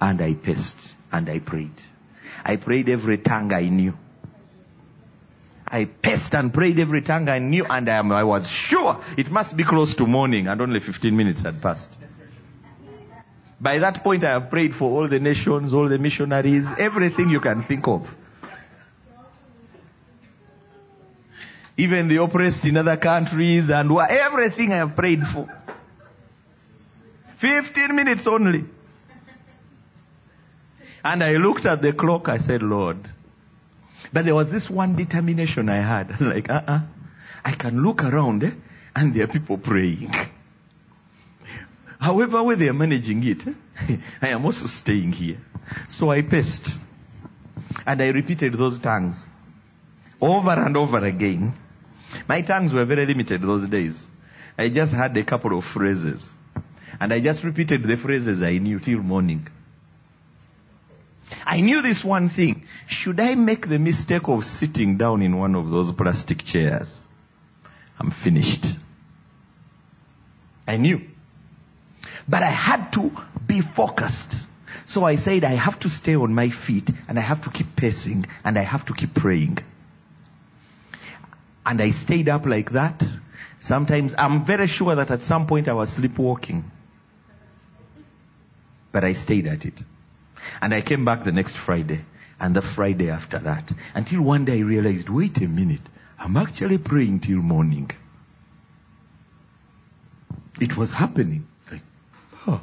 [0.00, 0.78] and I paced
[1.10, 1.82] and I prayed.
[2.44, 3.94] I prayed every tongue I knew.
[5.72, 9.56] I paced and prayed every tongue I knew and I, I was sure it must
[9.56, 11.96] be close to morning and only 15 minutes had passed.
[13.58, 17.40] By that point, I have prayed for all the nations, all the missionaries, everything you
[17.40, 18.06] can think of.
[21.78, 25.48] Even the oppressed in other countries and everything I have prayed for.
[27.38, 28.64] 15 minutes only.
[31.02, 32.98] And I looked at the clock, I said, Lord.
[34.12, 36.20] But there was this one determination I had.
[36.20, 36.72] like, uh uh-uh.
[36.72, 36.80] uh
[37.44, 38.50] I can look around eh,
[38.94, 40.14] and there are people praying.
[41.98, 43.42] However way they are managing it,
[44.22, 45.38] I am also staying here.
[45.88, 46.68] So I paced.
[47.86, 49.26] And I repeated those tongues.
[50.20, 51.52] Over and over again.
[52.28, 54.06] My tongues were very limited those days.
[54.58, 56.28] I just had a couple of phrases.
[57.00, 59.46] And I just repeated the phrases I knew till morning.
[61.44, 62.61] I knew this one thing.
[62.86, 67.02] Should I make the mistake of sitting down in one of those plastic chairs?
[67.98, 68.64] I'm finished.
[70.66, 71.00] I knew.
[72.28, 73.10] But I had to
[73.46, 74.40] be focused.
[74.86, 77.76] So I said, I have to stay on my feet and I have to keep
[77.76, 79.58] pacing and I have to keep praying.
[81.64, 83.02] And I stayed up like that.
[83.60, 86.64] Sometimes I'm very sure that at some point I was sleepwalking.
[88.90, 89.74] But I stayed at it.
[90.60, 92.00] And I came back the next Friday
[92.42, 93.72] and the Friday after that.
[93.94, 95.80] Until one day I realized, wait a minute,
[96.18, 97.88] I'm actually praying till morning.
[100.60, 101.44] It was happening.
[101.70, 101.82] Like,
[102.48, 102.60] Oh.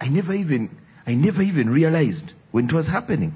[0.00, 0.68] I never even,
[1.06, 3.32] I never even realized when it was happening.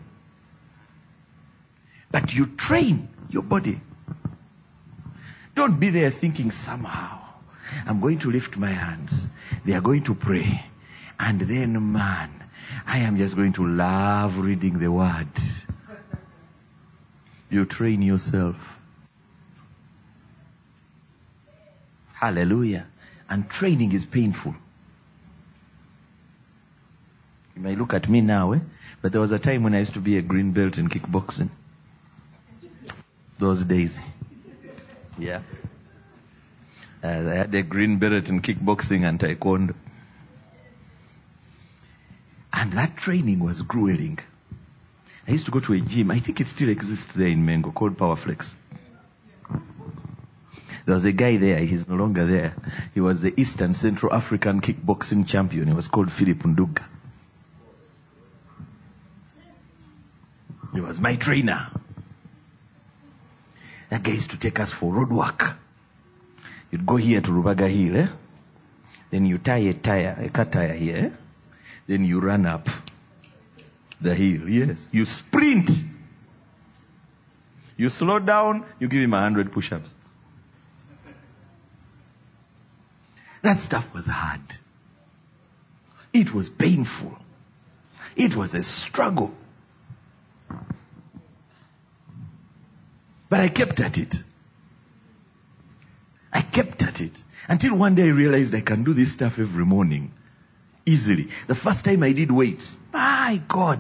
[2.11, 3.79] But you train your body.
[5.55, 7.21] Don't be there thinking somehow,
[7.87, 9.29] I'm going to lift my hands.
[9.65, 10.65] They are going to pray.
[11.21, 12.31] And then, man,
[12.87, 15.29] I am just going to love reading the word.
[17.51, 18.57] You train yourself.
[22.15, 22.87] Hallelujah.
[23.29, 24.55] And training is painful.
[27.57, 28.61] You may look at me now, eh?
[29.03, 31.49] But there was a time when I used to be a green belt in kickboxing.
[33.39, 33.99] Those days.
[35.19, 35.41] Yeah.
[37.03, 39.75] Uh, I had a green belt in kickboxing and taekwondo.
[42.61, 44.19] And that training was grueling.
[45.27, 46.11] I used to go to a gym.
[46.11, 48.53] I think it still exists there in Mengo called Powerflex.
[50.85, 51.61] There was a guy there.
[51.61, 52.53] He's no longer there.
[52.93, 55.69] He was the Eastern Central African kickboxing champion.
[55.69, 56.85] He was called Philip Nduga.
[60.75, 61.67] He was my trainer.
[63.89, 65.51] That guy used to take us for road work.
[66.71, 68.09] You'd go here to Rubaga Hill, eh?
[69.11, 71.11] Then you tie a tire, a car tire here, eh?
[71.91, 72.69] Then you run up
[74.01, 74.49] the hill.
[74.49, 74.87] Yes.
[74.93, 75.69] You sprint.
[77.77, 79.93] You slow down, you give him a hundred push-ups.
[83.43, 84.41] That stuff was hard.
[86.13, 87.19] It was painful.
[88.15, 89.35] It was a struggle.
[93.29, 94.15] But I kept at it.
[96.33, 97.21] I kept at it.
[97.49, 100.13] Until one day I realized I can do this stuff every morning.
[100.91, 101.29] Easily.
[101.47, 103.79] The first time I did weights, my God.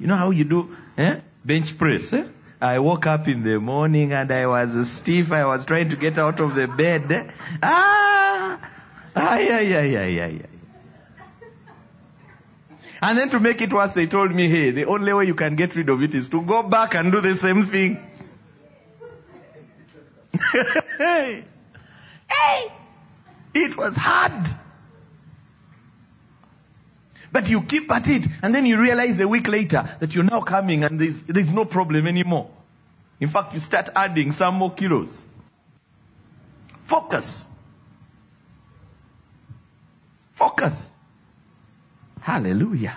[0.00, 1.20] You know how you do eh?
[1.44, 2.12] bench press?
[2.12, 2.26] Eh?
[2.60, 5.30] I woke up in the morning and I was stiff.
[5.30, 7.10] I was trying to get out of the bed.
[7.12, 7.30] Eh?
[7.62, 8.70] Ah!
[9.14, 10.46] Ah, yeah, yeah, yeah, yeah, yeah.
[13.02, 15.56] And then to make it worse, they told me, hey, the only way you can
[15.56, 17.98] get rid of it is to go back and do the same thing.
[20.98, 21.44] hey!
[22.28, 22.72] Hey!
[23.54, 24.32] It was hard.
[27.32, 30.40] But you keep at it, and then you realize a week later that you're now
[30.40, 32.48] coming and there's, there's no problem anymore.
[33.20, 35.24] In fact, you start adding some more kilos.
[36.86, 37.44] Focus.
[40.34, 40.90] Focus.
[42.22, 42.96] Hallelujah.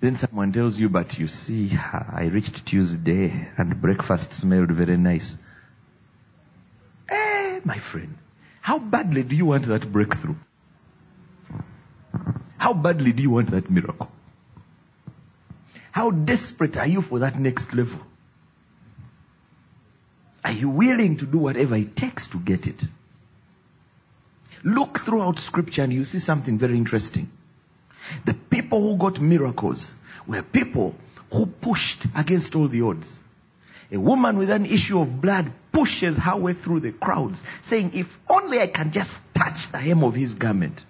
[0.00, 5.36] Then someone tells you, but you see, I reached Tuesday and breakfast smelled very nice.
[7.08, 8.14] Eh, my friend,
[8.62, 10.36] how badly do you want that breakthrough?
[12.70, 14.08] How badly do you want that miracle?
[15.90, 17.98] How desperate are you for that next level?
[20.44, 22.80] Are you willing to do whatever it takes to get it?
[24.62, 27.26] Look throughout scripture and you see something very interesting.
[28.24, 29.92] The people who got miracles
[30.28, 30.94] were people
[31.32, 33.18] who pushed against all the odds.
[33.90, 38.16] A woman with an issue of blood pushes her way through the crowds, saying, If
[38.30, 40.84] only I can just touch the hem of his garment.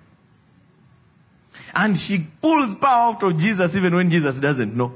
[1.74, 4.92] And she pulls power out of Jesus even when Jesus doesn't know.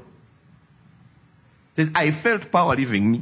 [1.75, 3.21] Says, I felt power leaving me.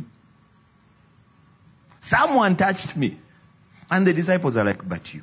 [2.00, 3.16] Someone touched me.
[3.90, 5.22] And the disciples are like, But you.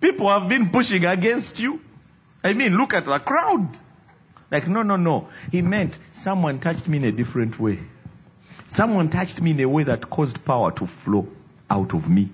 [0.00, 1.80] People have been pushing against you.
[2.42, 3.66] I mean, look at the crowd.
[4.50, 5.28] Like, no, no, no.
[5.50, 7.78] He meant someone touched me in a different way.
[8.68, 11.26] Someone touched me in a way that caused power to flow
[11.70, 12.28] out of me.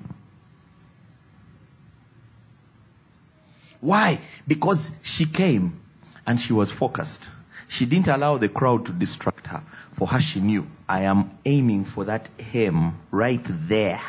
[3.81, 4.19] Why?
[4.51, 5.75] Because she came
[6.27, 7.29] and she was focused.
[7.69, 9.61] She didn't allow the crowd to distract her.
[9.95, 14.01] For her, she knew, I am aiming for that hem right there.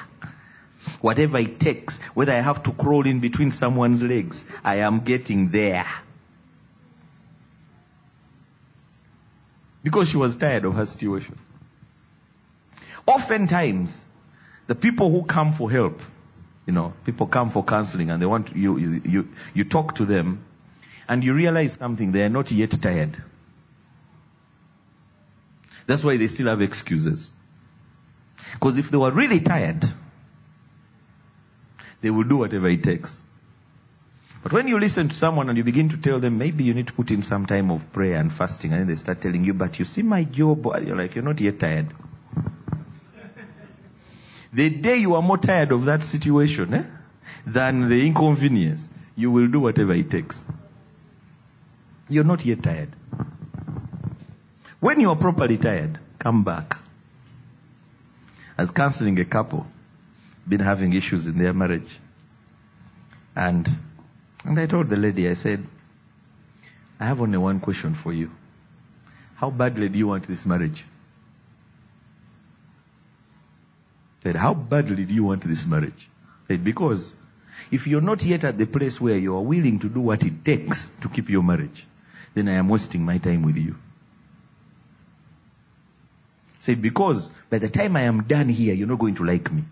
[0.99, 5.49] Whatever it takes, whether I have to crawl in between someone's legs, I am getting
[5.49, 5.85] there.
[9.83, 11.37] Because she was tired of her situation.
[13.05, 14.03] Oftentimes,
[14.65, 16.01] the people who come for help,
[16.66, 20.05] you know, people come for counseling and they want you, you, you, you talk to
[20.05, 20.43] them
[21.09, 23.16] and you realize something, they are not yet tired.
[25.88, 27.30] That's why they still have excuses.
[28.53, 29.84] Because if they were really tired,
[32.01, 33.20] they will do whatever it takes.
[34.43, 36.88] But when you listen to someone and you begin to tell them, maybe you need
[36.88, 39.53] to put in some time of prayer and fasting, and then they start telling you,
[39.53, 41.88] but you see my job, you're like, you're not yet tired.
[44.53, 46.83] The day you are more tired of that situation eh,
[47.45, 50.43] than the inconvenience, you will do whatever it takes.
[52.09, 52.89] You're not yet tired.
[54.81, 56.77] When you are properly tired, come back.
[58.57, 59.65] I was counseling a couple,
[60.47, 61.99] been having issues in their marriage.
[63.35, 63.69] And,
[64.43, 65.63] and I told the lady, I said,
[66.99, 68.29] I have only one question for you.
[69.35, 70.83] How badly do you want this marriage?
[70.83, 70.87] I
[74.22, 76.09] said, how badly do you want this marriage?
[76.47, 77.13] Said, because
[77.72, 80.45] if you're not yet at the place where you are willing to do what it
[80.45, 81.86] takes to keep your marriage,
[82.34, 83.76] then I am wasting my time with you.
[86.59, 89.63] Said, because by the time I am done here, you're not going to like me.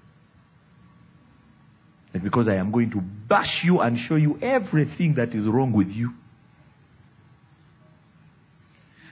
[2.14, 5.74] And because I am going to bash you and show you everything that is wrong
[5.74, 6.12] with you.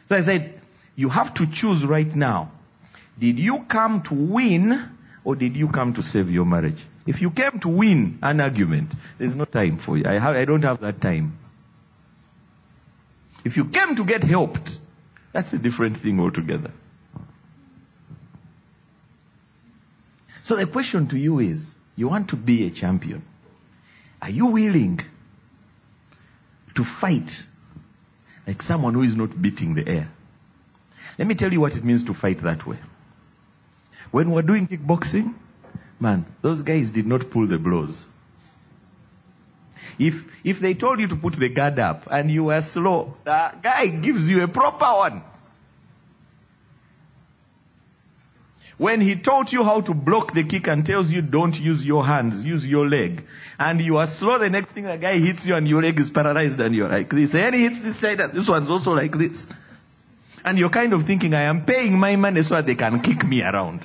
[0.07, 0.59] So I said,
[0.95, 2.49] you have to choose right now.
[3.19, 4.81] Did you come to win
[5.27, 6.81] or did you come to save your marriage?
[7.05, 10.05] If you came to win an argument, there's no time for you.
[10.05, 11.33] I, have, I don't have that time.
[13.43, 14.77] If you came to get helped,
[15.33, 16.71] that's a different thing altogether.
[20.43, 23.21] So the question to you is, you want to be a champion.
[24.21, 25.01] Are you willing
[26.75, 27.43] to fight
[28.47, 30.07] like someone who is not beating the air?
[31.19, 32.77] Let me tell you what it means to fight that way.
[34.11, 35.33] When we're doing kickboxing,
[35.99, 38.05] man, those guys did not pull the blows.
[39.99, 43.51] If, if they told you to put the guard up and you were slow, the
[43.61, 45.21] guy gives you a proper one.
[48.77, 52.05] When he taught you how to block the kick and tells you don't use your
[52.05, 53.23] hands, use your leg,
[53.59, 56.11] And you are slow, the next thing the guy hits you and your leg is
[56.11, 57.33] paralyzed and you're like this.
[57.33, 59.47] And he hits this side and this one's also like this.
[60.45, 63.25] And you're kind of thinking, I am paying my money so that they can kick
[63.25, 63.81] me around.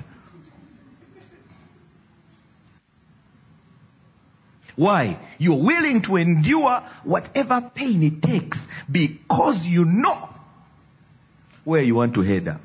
[4.76, 5.16] Why?
[5.38, 10.28] You're willing to endure whatever pain it takes because you know
[11.64, 12.60] where you want to head up.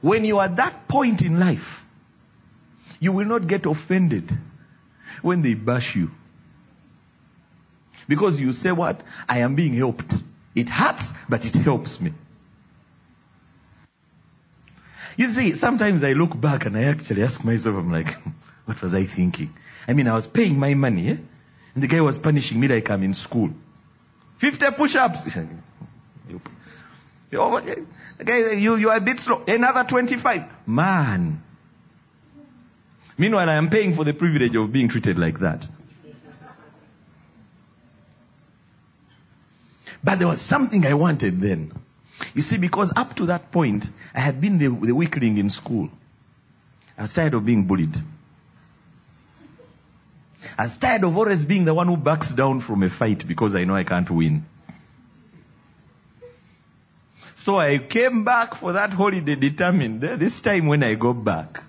[0.00, 1.84] When you are at that point in life,
[3.00, 4.30] you will not get offended
[5.22, 6.10] when they bash you.
[8.08, 9.00] Because you say what?
[9.28, 10.14] I am being helped.
[10.54, 12.12] It hurts, but it helps me.
[15.16, 18.14] You see, sometimes I look back and I actually ask myself, I'm like,
[18.64, 19.50] what was I thinking?
[19.88, 21.16] I mean, I was paying my money, eh?
[21.74, 23.50] and the guy was punishing me like I'm in school.
[24.38, 25.28] 50 push-ups.
[28.20, 29.42] Okay, you, you are a bit slow.
[29.46, 30.68] Another 25.
[30.68, 31.38] Man.
[33.16, 35.66] Meanwhile, I am paying for the privilege of being treated like that.
[40.02, 41.70] But there was something I wanted then.
[42.34, 45.88] You see, because up to that point, I had been the, the weakling in school.
[46.98, 47.96] I was tired of being bullied.
[50.60, 53.64] I tired of always being the one who backs down from a fight because I
[53.64, 54.42] know I can't win.
[57.34, 60.02] So I came back for that holiday determined.
[60.02, 61.62] This time when I go back,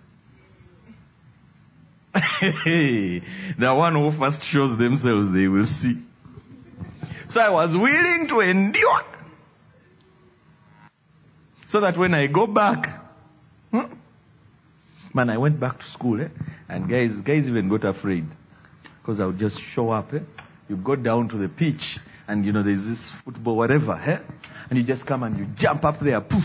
[2.14, 3.22] the
[3.58, 5.96] one who first shows themselves, they will see.
[7.30, 9.04] So I was willing to endure.
[11.68, 12.90] So that when I go back,
[13.72, 13.86] hmm,
[15.14, 16.28] man, I went back to school, eh?
[16.68, 18.26] and guys, guys even got afraid
[19.02, 20.14] because I would just show up.
[20.14, 20.20] Eh?
[20.70, 24.20] You go down to the pitch, and you know there's this football, whatever, eh?
[24.70, 26.44] and you just come and you jump up there, poof.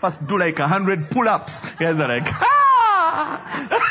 [0.00, 1.60] First do like a hundred pull-ups.
[1.76, 3.88] Guys are like, ah!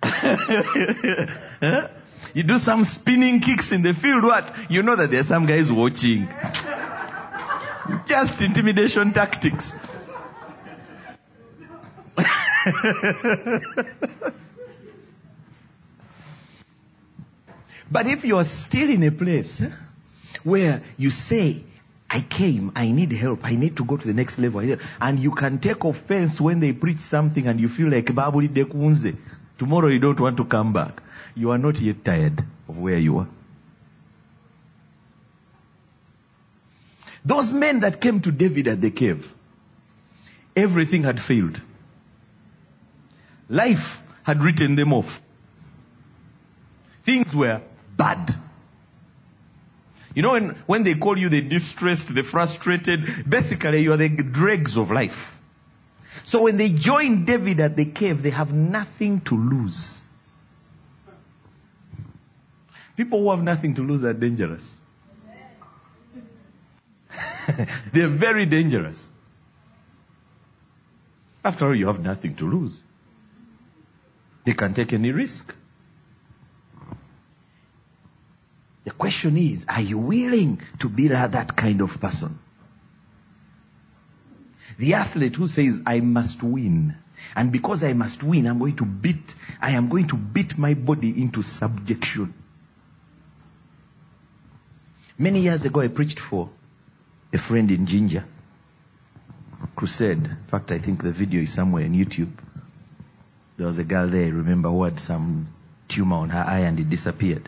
[2.34, 4.50] you do some spinning kicks in the field, what?
[4.68, 6.28] You know that there are some guys watching.
[8.06, 9.74] Just intimidation tactics.
[17.90, 19.70] but if you are still in a place eh,
[20.44, 21.62] where you say,
[22.10, 25.30] I came, I need help, I need to go to the next level, and you
[25.30, 28.06] can take offense when they preach something and you feel like.
[29.58, 31.00] Tomorrow you don't want to come back.
[31.36, 32.38] You are not yet tired
[32.68, 33.28] of where you are.
[37.24, 39.30] Those men that came to David at the cave,
[40.56, 41.60] everything had failed.
[43.50, 45.20] Life had written them off.
[47.04, 47.60] Things were
[47.98, 48.32] bad.
[50.14, 54.08] You know, when, when they call you the distressed, the frustrated, basically you are the
[54.08, 55.36] dregs of life.
[56.24, 60.04] So when they join David at the cave, they have nothing to lose.
[62.96, 64.76] People who have nothing to lose are dangerous.
[67.92, 69.08] They're very dangerous.
[71.44, 72.82] After all, you have nothing to lose.
[74.50, 75.54] They can take any risk.
[78.82, 82.36] The question is, are you willing to be that kind of person?
[84.76, 86.96] The athlete who says, I must win.
[87.36, 90.74] And because I must win, I'm going to beat, I am going to beat my
[90.74, 92.34] body into subjection.
[95.16, 96.48] Many years ago, I preached for
[97.32, 98.24] a friend in Jinja
[99.76, 100.24] Crusade.
[100.24, 102.32] In fact, I think the video is somewhere on YouTube.
[103.60, 105.46] There was a girl there, remember, who had some
[105.86, 107.42] tumor on her eye and it disappeared.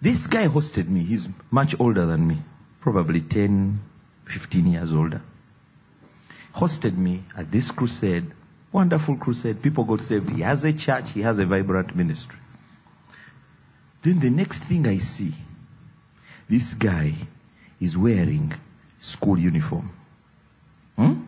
[0.00, 1.00] This guy hosted me.
[1.00, 2.38] He's much older than me.
[2.80, 3.78] Probably 10,
[4.24, 5.20] 15 years older.
[6.54, 8.24] Hosted me at this crusade.
[8.72, 9.62] Wonderful crusade.
[9.62, 10.30] People got saved.
[10.30, 11.10] He has a church.
[11.12, 12.38] He has a vibrant ministry.
[14.02, 15.34] Then the next thing I see,
[16.48, 17.12] this guy
[17.78, 18.54] is wearing
[19.00, 19.90] school uniform.
[20.96, 21.24] Hmm?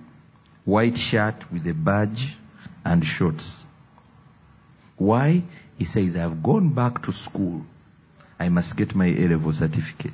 [0.65, 2.37] White shirt with a badge
[2.85, 3.63] and shorts.
[4.97, 5.43] Why?
[5.79, 7.63] He says, I've gone back to school.
[8.39, 10.13] I must get my A level certificate.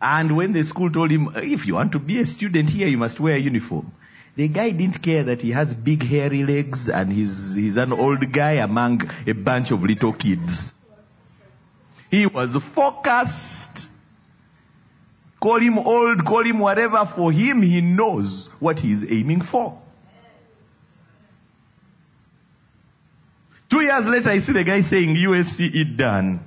[0.00, 2.98] And when the school told him, if you want to be a student here, you
[2.98, 3.86] must wear a uniform.
[4.34, 8.32] The guy didn't care that he has big hairy legs and he's, he's an old
[8.32, 10.72] guy among a bunch of little kids.
[12.10, 13.86] He was focused.
[15.42, 17.04] Call him old, call him whatever.
[17.04, 19.76] For him, he knows what he is aiming for.
[23.68, 26.38] Two years later, I see the guy saying USC it done.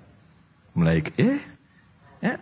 [0.73, 1.39] I'm like, eh?
[2.23, 2.37] eh?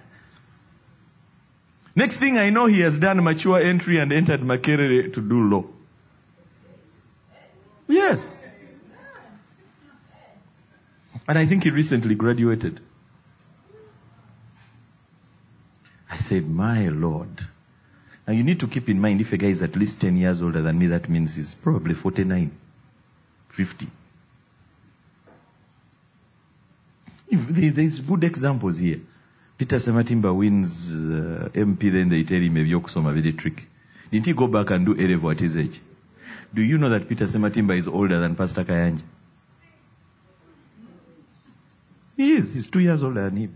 [1.96, 5.64] Next thing I know, he has done mature entry and entered Makerere to do law.
[7.88, 8.32] Yes.
[11.28, 12.80] And I think he recently graduated.
[16.13, 17.30] I said, My Lord.
[18.28, 20.42] Now you need to keep in mind if a guy is at least 10 years
[20.42, 22.50] older than me, that means he's probably 49,
[23.50, 23.88] 50.
[27.32, 29.00] There's good examples here.
[29.58, 33.66] Peter Sematimba wins uh, MP, then they tell him ebyokusoma very tricky.
[34.12, 35.80] Didn't he go back and do level at his age?
[36.54, 39.02] Do you know that Peter Sematimba is older than Pastor Kayanja?
[42.16, 42.54] He is.
[42.54, 43.54] He's two years older than him.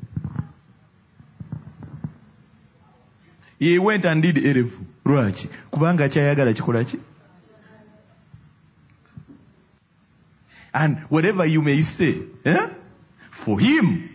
[3.60, 4.72] He went and did level.
[5.06, 5.50] Lwaki?
[5.72, 7.00] Kubanga kyayagala kikola ki?
[10.74, 12.68] And whatever you may say, eh?
[13.32, 14.08] for him,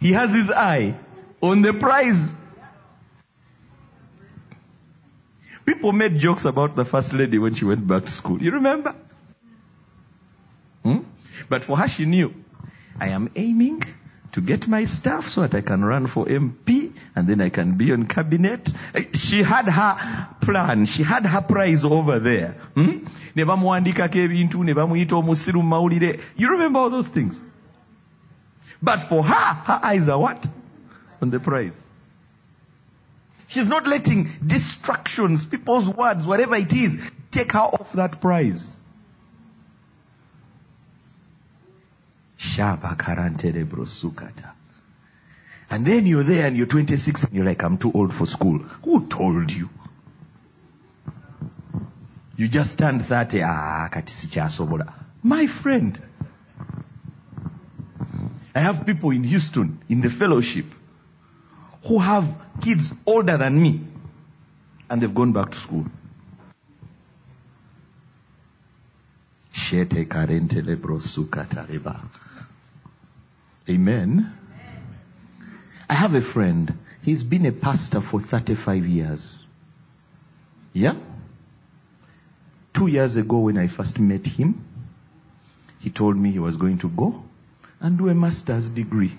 [0.00, 0.94] he has his eye
[1.42, 2.32] on the prize.
[5.66, 8.40] People made jokes about the first lady when she went back to school.
[8.40, 8.94] You remember?
[10.82, 10.98] Hmm?
[11.48, 12.32] But for her, she knew.
[13.00, 13.82] I am aiming
[14.36, 17.78] to get my stuff so that I can run for MP and then I can
[17.78, 18.68] be on cabinet.
[18.94, 20.84] Eh, She had her plan.
[20.84, 22.50] She had her prize over there.
[22.74, 22.98] Hmm?
[23.34, 23.44] You
[26.50, 27.40] remember all those things?
[28.82, 30.46] But for her, her eyes are what?
[31.22, 31.82] On the prize.
[33.48, 38.76] She's not letting distractions, people's words, whatever it is, take her off that prize.
[45.68, 48.58] And then you're there and you're 26 and you're like, I'm too old for school.
[48.58, 49.68] Who told you?
[52.36, 53.42] You just turned 30.
[53.42, 54.86] Ah, kati.
[55.22, 55.98] My friend.
[58.54, 60.64] I have people in Houston, in the fellowship,
[61.84, 62.26] who have
[62.62, 63.80] kids older than me.
[64.88, 65.84] And they've gone back to school.
[69.52, 72.00] Shete karente lebrosukata reba.
[73.68, 74.32] Amen.
[75.88, 76.72] I have a friend.
[77.02, 79.44] He's been a pastor for 35 years.
[80.72, 80.94] Yeah?
[82.74, 84.54] Two years ago, when I first met him,
[85.80, 87.22] he told me he was going to go
[87.80, 89.12] and do a master's degree.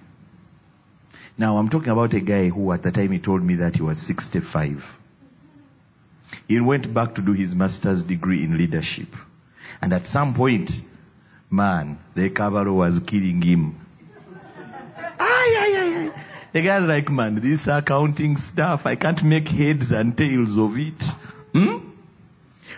[1.37, 3.81] Now, I'm talking about a guy who, at the time, he told me that he
[3.81, 4.97] was 65.
[6.47, 9.07] He went back to do his master's degree in leadership.
[9.81, 10.71] And at some point,
[11.51, 13.75] man, the Cavallo was killing him.
[16.53, 21.03] The guy's like, man, this accounting stuff, I can't make heads and tails of it.
[21.53, 21.77] Hmm?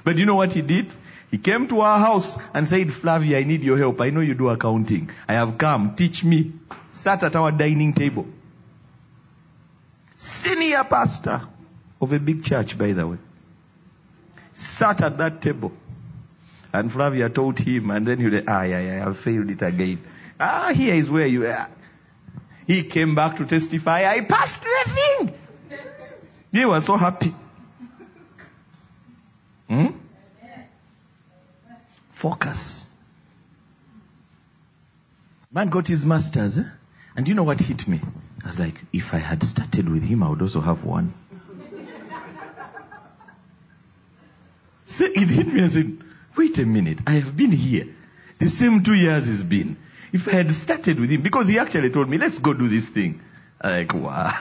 [0.03, 0.87] But you know what he did?
[1.31, 4.01] He came to our house and said, Flavia, I need your help.
[4.01, 5.11] I know you do accounting.
[5.27, 5.95] I have come.
[5.95, 6.51] Teach me.
[6.89, 8.25] Sat at our dining table.
[10.17, 11.41] Senior pastor
[12.01, 13.17] of a big church, by the way.
[14.55, 15.71] Sat at that table.
[16.73, 19.99] And Flavia told him, and then he said, ah, yeah, yeah, I failed it again.
[20.39, 21.67] Ah, here is where you are.
[22.69, 25.33] He came back to testify, I passed the thing.
[26.51, 27.33] He was so happy.
[29.67, 29.87] Hmm?
[32.13, 32.87] Focus.
[35.51, 36.63] Man got his masters, eh?
[37.17, 38.01] and you know what hit me?
[38.43, 41.11] I was like, if I had started with him, I would also have one.
[44.85, 45.97] So it hit me and said,
[46.37, 47.87] wait a minute, I have been here.
[48.37, 49.75] The same two years it's been.
[50.11, 52.89] If I had started with him, because he actually told me, let's go do this
[52.89, 53.19] thing.
[53.61, 54.33] I'm like, wow.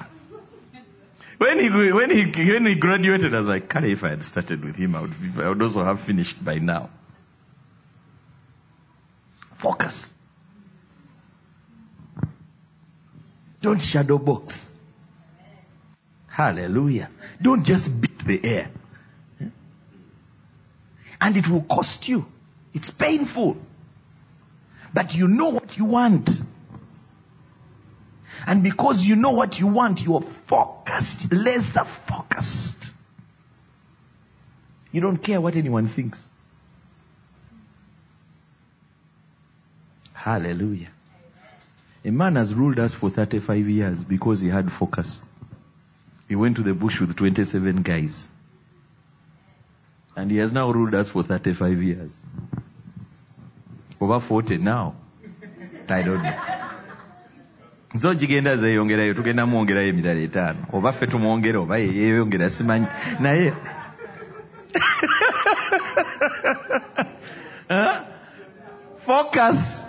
[1.38, 4.64] When he, when he, when he graduated, I was like, Kale, if I had started
[4.64, 6.90] with him, I would, I would also have finished by now.
[9.56, 10.14] Focus.
[13.60, 14.72] Don't shadow box.
[16.28, 17.08] Hallelujah.
[17.42, 18.70] Don't just beat the air.
[21.20, 22.24] And it will cost you.
[22.74, 23.56] It's painful.
[24.98, 26.28] But you know what you want.
[28.48, 32.90] And because you know what you want, you are focused, laser focused.
[34.90, 36.28] You don't care what anyone thinks.
[40.14, 40.88] Hallelujah.
[42.04, 45.22] A man has ruled us for 35 years because he had focus.
[46.26, 48.26] He went to the bush with 27 guys.
[50.16, 52.20] And he has now ruled us for 35 years.
[54.00, 54.94] Over 40 now.
[55.88, 56.34] I don't know.
[57.96, 62.86] zo gigenda zeeyongerayo tugenda mwongerayo emirala etaano oba ffe tumwongere oba ye yeeyongera simanyi
[63.20, 63.48] naye
[69.06, 69.84] focus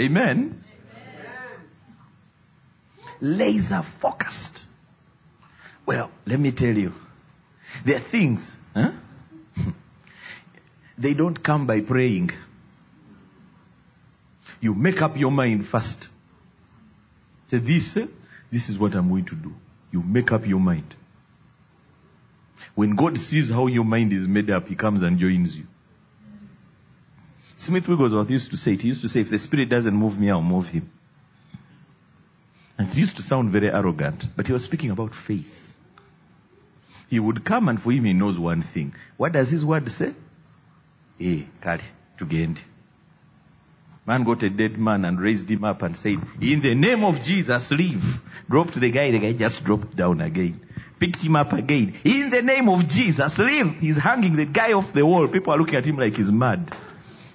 [0.00, 0.54] Amen.
[3.20, 4.64] Laser focused.
[5.84, 6.92] Well, let me tell you,
[7.84, 8.92] there are things, huh?
[10.98, 12.30] they don't come by praying.
[14.60, 16.08] You make up your mind first.
[17.46, 17.94] Say, this,
[18.52, 19.52] this is what I'm going to do.
[19.92, 20.94] You make up your mind.
[22.74, 25.64] When God sees how your mind is made up, He comes and joins you.
[27.56, 28.82] Smith Wigglesworth used to say it.
[28.82, 30.88] He used to say, if the Spirit doesn't move me, I'll move Him.
[32.80, 35.69] And it used to sound very arrogant, but he was speaking about faith.
[37.10, 38.94] He would come and for him he knows one thing.
[39.16, 40.12] What does his word say?
[41.20, 41.80] Eh, kale,
[42.16, 42.60] tugende.
[44.06, 47.22] Man got a dead man and raised him up and said, in the name of
[47.22, 48.20] Jesus, leave.
[48.48, 50.58] Dropped the guy, the guy just dropped down again.
[51.00, 51.94] Picked him up again.
[52.04, 53.78] In the name of Jesus, leave.
[53.80, 55.26] He's hanging the guy off the wall.
[55.26, 56.70] People are looking at him like he's mad.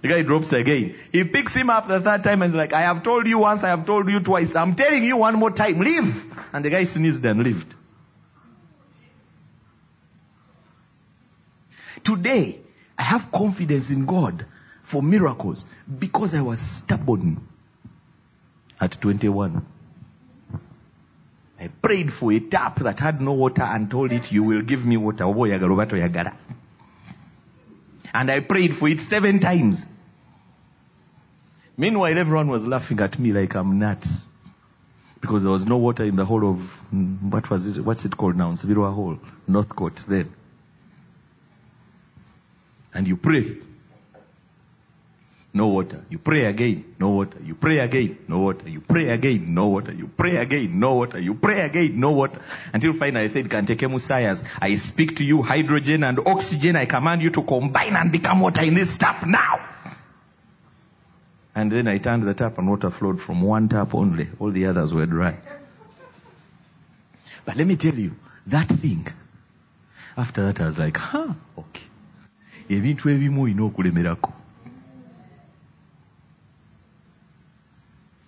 [0.01, 0.95] The guy drops again.
[1.11, 3.63] He picks him up the third time and is like, I have told you once,
[3.63, 4.55] I have told you twice.
[4.55, 6.33] I'm telling you one more time, leave.
[6.53, 7.67] And the guy sneezed and left.
[12.97, 14.45] I have confidence in God
[14.83, 15.65] for miracles
[15.99, 17.37] because I was stubborn
[18.79, 19.61] at 21.
[21.59, 24.85] I prayed for a tap that had no water and told it, you will give
[24.85, 25.25] me water.
[28.13, 29.85] And I prayed for it seven times.
[31.77, 34.27] Meanwhile, everyone was laughing at me like I'm nuts.
[35.21, 36.57] Because there was no water in the whole of,
[36.93, 38.51] mm, what was it, what's it called now?
[38.51, 39.17] Nsibirwa Hall,
[39.47, 40.29] Northcote then.
[42.95, 43.45] And you pray.
[45.53, 46.03] No water.
[46.09, 46.83] You pray again.
[46.99, 47.37] No water.
[47.41, 48.17] You pray again.
[48.27, 48.67] No water.
[48.67, 49.53] You pray again.
[49.53, 49.93] No water.
[49.93, 50.79] You pray again.
[50.79, 51.19] No water.
[51.19, 51.99] You pray again.
[51.99, 52.41] No water.
[52.73, 54.43] Until finally I said, Kantekemu science.
[54.59, 56.75] I speak to you hydrogen and oxygen.
[56.75, 59.59] I command you to combine and become water in this tap now.
[61.55, 64.27] And then I turned the tap and water flowed from one tap only.
[64.39, 65.37] All the others were dry.
[67.45, 68.11] But let me tell you,
[68.47, 69.07] that thing,
[70.17, 71.83] after that I was like, huh, okay.
[72.69, 74.31] Ebintu ebimu olina okulemerako.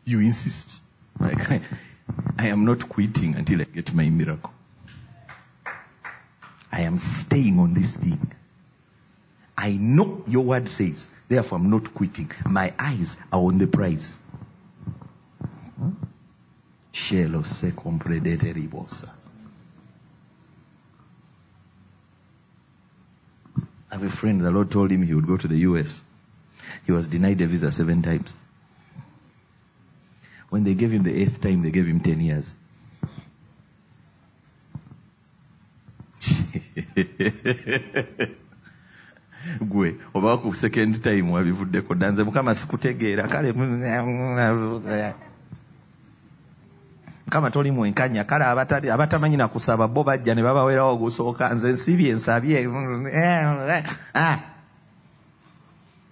[0.05, 0.79] You insist.
[1.19, 1.61] Like I,
[2.37, 4.51] I am not quitting until i get my miracle.
[6.71, 8.19] I am staying on this thing.
[9.57, 12.31] I know your word says therefore i'm not quitting.
[12.45, 14.15] My eyes are on the prize.
[16.93, 17.71] Shelo se.
[23.89, 26.01] I have a friend, the Lord told him he would go to the US.
[26.85, 28.33] He was denied a visa seven times.
[30.49, 32.51] When they gave him the eighth time, they gave him 10 years.
[39.61, 39.95] gwe
[40.53, 45.13] second time wabivuddeko danze mukama sikutegeera kale mm, mm, mm,
[47.27, 48.45] mukama toli mwenkanya kale
[48.91, 52.57] abatamanyi nakusaba bo bajja ne babawerawo ogusooka nze nsibye nsabye.
[54.15, 54.39] Ah.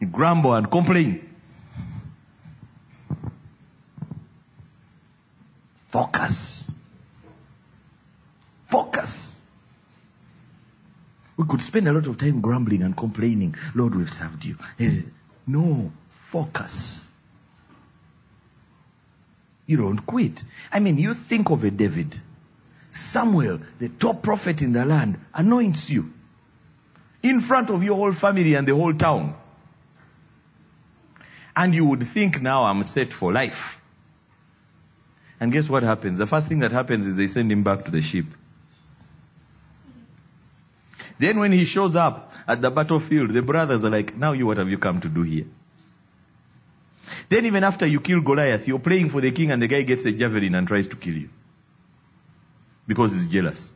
[0.02, 1.22] You grumble and complain
[5.90, 6.70] focus.
[8.68, 9.42] Focus.
[11.38, 13.56] We could spend a lot of time grumbling and complaining.
[13.74, 14.58] Lord we've served you.
[14.80, 15.04] Eh,
[15.48, 15.92] no.
[16.28, 17.05] Focus
[19.66, 20.44] you don't quit.
[20.72, 22.16] I mean, you think of a David.
[22.92, 26.06] Samuel, the top prophet in the land, anoints you
[27.24, 29.34] in front of your whole family and the whole town.
[31.56, 33.82] And you would think now I'm set for life.
[35.40, 36.20] And guess what happens?
[36.20, 38.26] The first thing that happens is they send him back to the sheep.
[41.18, 44.58] Then when he shows up at the battlefield, the brothers are like, now you, what
[44.58, 45.46] have you come to do here?
[47.30, 50.06] Then even after you kill Goliath, you're praying for the king and the guy gets
[50.06, 51.30] a javelin and tries to kill you.
[52.88, 53.72] Because he's jealous.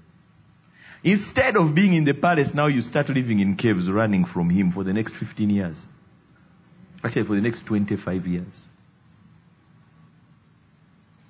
[1.03, 4.71] Instead of being in the palace, now you start living in caves running from him
[4.71, 5.85] for the next 15 years.
[7.03, 8.61] Actually, for the next 25 years.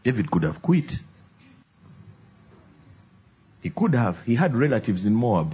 [0.04, 0.98] David could have quit.
[3.62, 4.22] He could have.
[4.24, 5.54] He had relatives in Moab.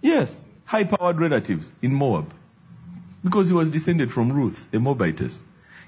[0.00, 2.32] Yes, high powered relatives in Moab.
[3.24, 5.40] Because he was descended from Ruth, a Moabitess.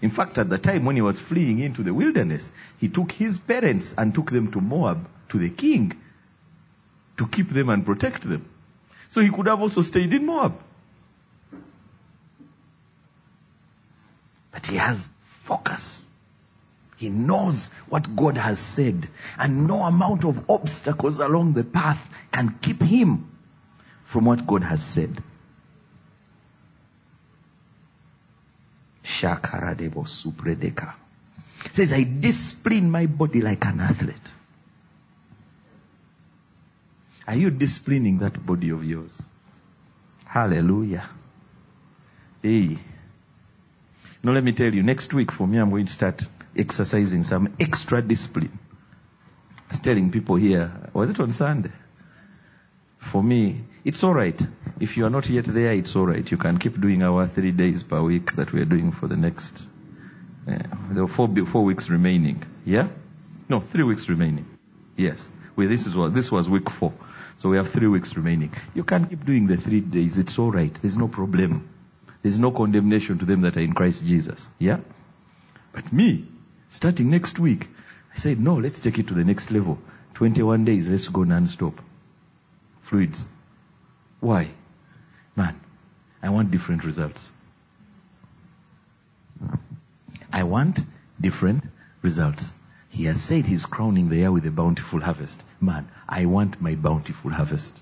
[0.03, 3.39] In fact, at the time when he was fleeing into the wilderness, he took his
[3.39, 4.99] parents and took them to Moab,
[5.31, 5.93] to the king,
[7.17, 8.45] to keep them and protect them.
[9.11, 10.55] So he could have also stayed in Moab.
[14.53, 15.07] But he has
[15.43, 16.05] focus.
[16.97, 19.09] He knows what God has said,
[19.39, 22.01] and no amount of obstacles along the path
[22.33, 23.25] can keep him
[24.05, 25.23] from what God has said.
[29.25, 30.93] Shakaradebo supredeka.
[31.73, 34.31] Says, I discipline my body like an athlete.
[37.27, 39.23] Are you disciplining that body of yours?
[40.27, 41.09] Hallelujah.
[42.43, 42.77] Hey.
[44.23, 46.23] Now let me tell you, next week for me, I'm going to start
[46.57, 48.53] exercising some extra discipline.
[49.59, 51.73] I was telling people here, was it on Sunday?
[53.11, 54.41] For me, it's alright.
[54.81, 56.29] If you are not yet there, it's alright.
[56.31, 59.17] You can keep doing our three days per week that we are doing for the
[59.17, 59.63] next,
[60.49, 60.59] uh,
[60.91, 62.43] there are four, four weeks remaining.
[62.65, 62.89] Yeah?
[63.49, 64.47] No, three weeks remaining.
[64.97, 65.29] Yes.
[65.55, 66.93] Well, this is what, this was week four.
[67.39, 68.53] So we have three weeks remaining.
[68.75, 70.19] You can keep doing the three days.
[70.19, 70.73] It's alright.
[70.75, 71.69] There's no problem.
[72.23, 74.47] There's no condemnation to them that are in Christ Jesus.
[74.59, 74.81] Yeah?
[75.73, 76.25] But me,
[76.71, 77.67] starting next week,
[78.15, 79.79] I said, no, let's take it to the next level.
[80.15, 81.75] 21 days, let's go non-stop.
[82.85, 83.25] Fluids.
[84.21, 84.49] Why?
[85.37, 85.55] Man,
[86.23, 87.31] I want different results.
[90.33, 90.79] I want
[91.21, 91.65] different
[92.03, 92.53] results.
[92.91, 95.43] He has said he's crowning the year with a bountiful harvest.
[95.61, 97.79] Man, I want my bountiful harvest.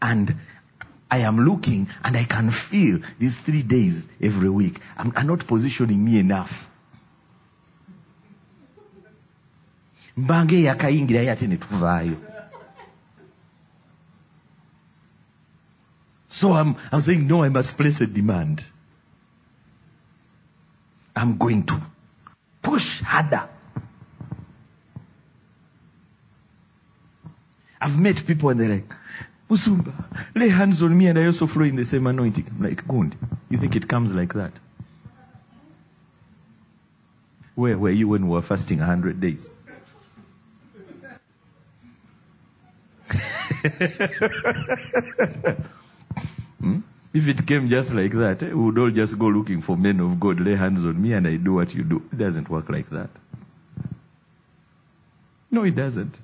[0.00, 0.34] And
[1.10, 5.46] I am looking and I can feel these three days every week I'm, are not
[5.46, 6.68] positioning me enough.
[10.16, 11.58] Mbanga eyakayingirayo ate ne
[16.28, 18.64] so I'm, I'm saying no i must place a demand
[21.14, 21.80] i'm going to
[22.62, 23.42] push harder
[27.80, 28.94] i've met people and they're like
[29.52, 29.92] Usumba,
[30.34, 32.46] lay hands on me and I also flow in the same anointing.
[32.48, 33.14] I'm like, Gund,
[33.50, 34.50] You think it comes like that?
[37.54, 39.50] Where were you when we were fasting 100 days?
[46.62, 46.78] Hmm?
[47.12, 50.00] If it came just like that, eh, we would all just go looking for men
[50.00, 52.02] of God, lay hands on me and I do what you do.
[52.12, 53.10] It doesn't work like that.
[55.50, 56.16] No, it doesn't.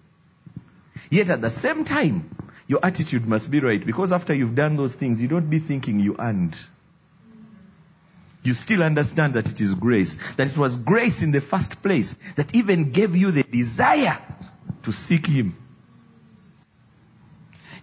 [1.10, 2.24] Yet at the same time,
[2.66, 6.00] your attitude must be right because after you've done those things, you don't be thinking
[6.00, 6.56] you earned.
[8.44, 12.14] You still understand that it is grace, that it was grace in the first place
[12.36, 14.16] that even gave you the desire
[14.84, 15.54] to seek Him.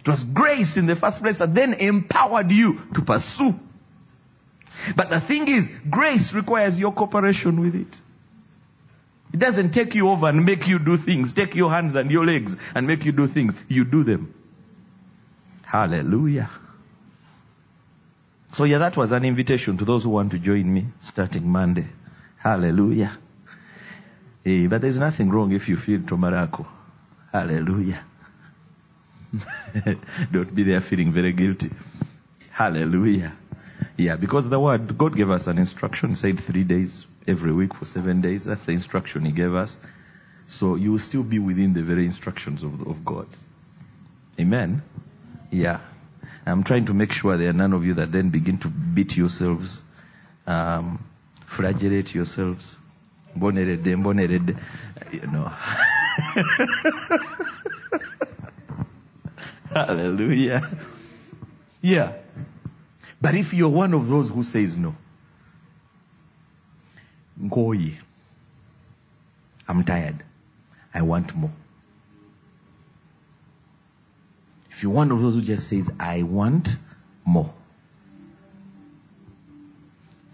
[0.05, 3.55] It was grace in the first place that then empowered you to pursue.
[4.95, 7.99] But the thing is, grace requires your cooperation with it.
[9.33, 12.23] It doesn't take you over and make you do things, take your hands and your
[12.23, 13.55] legs and make you do things.
[13.67, 14.31] You do them.
[15.63, 16.51] Hallelujah.
[18.51, 21.87] So yeah, that was an invitation to those who want to join me starting Monday.
[22.37, 23.11] Hallelujah.
[24.43, 26.67] Hey, but there's nothing wrong if you feel Tomarako.
[27.33, 28.03] Hallelujah.
[30.31, 31.69] Don't be there feeling very guilty.
[32.51, 33.33] Hallelujah.
[33.97, 37.85] Yeah, because the word, God gave us an instruction, said three days every week for
[37.85, 38.43] seven days.
[38.45, 39.77] That's the instruction He gave us.
[40.47, 43.27] So you will still be within the very instructions of, of God.
[44.39, 44.81] Amen.
[45.51, 45.79] Yeah.
[46.45, 49.17] I'm trying to make sure there are none of you that then begin to beat
[49.17, 49.81] yourselves,
[50.45, 50.99] um,
[51.47, 52.77] flagellate yourselves.
[53.35, 54.55] Mbonerede, mbonerede,
[55.11, 55.51] You know.
[59.75, 60.61] Hallelujah.
[61.81, 62.13] Yeah.
[63.21, 64.95] But if you're one of those who says no,
[67.41, 67.95] Ngoyi,
[69.67, 70.15] I'm tired.
[70.93, 71.51] I want more.
[74.71, 76.69] If you're one of those who just says, I want
[77.25, 77.49] more,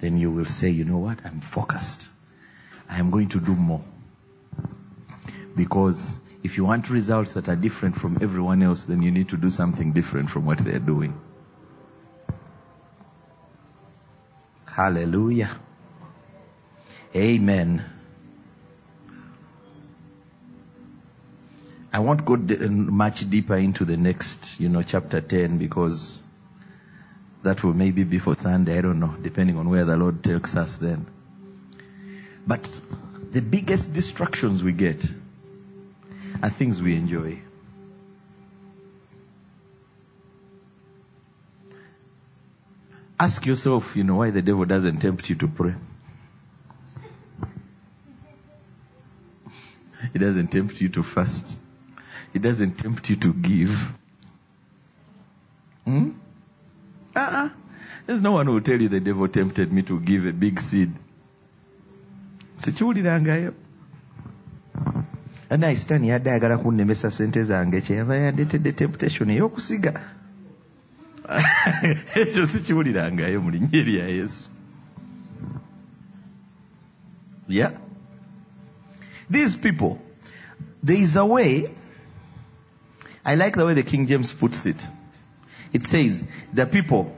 [0.01, 1.17] then you will say, you know what?
[1.25, 2.07] I'm focused.
[2.87, 3.81] I am going to do more.
[5.55, 9.37] Because if you want results that are different from everyone else, then you need to
[9.37, 11.13] do something different from what they're doing.
[14.65, 15.49] Hallelujah.
[17.15, 17.83] Amen.
[21.93, 26.23] I won't go much deeper into the next, you know, chapter 10 because
[27.43, 28.77] that will maybe be for Sunday.
[28.77, 31.05] I don't know, depending on where the Lord takes us then.
[32.47, 32.63] But
[33.33, 35.05] the biggest distractions we get
[36.41, 37.37] are things we enjoy.
[43.19, 45.75] Ask yourself, you know, why the devil doesn't tempt you to pray.
[50.11, 51.57] He doesn't tempt you to fast.
[52.33, 53.97] He doesn't tempt you to give.
[55.85, 56.09] Hmm?
[57.15, 57.49] Uh-uh.
[58.07, 60.59] There's no one who will tell you the devil tempted me to give a big
[60.59, 60.89] seed.
[62.61, 63.53] sikiwulirangayo
[65.57, 69.93] naye sitaani yadde ayagala kunnemesa sente zange kyeyava yandeetedde temptation ey'okusiga
[72.21, 74.43] ekyo sikiwulirangayo mu linnya erya yesu
[77.51, 77.71] yeah.
[79.29, 79.99] These people
[80.83, 81.69] there is a way
[83.25, 84.87] i like the way the king james puts it.
[85.73, 86.23] It says
[86.53, 87.13] the people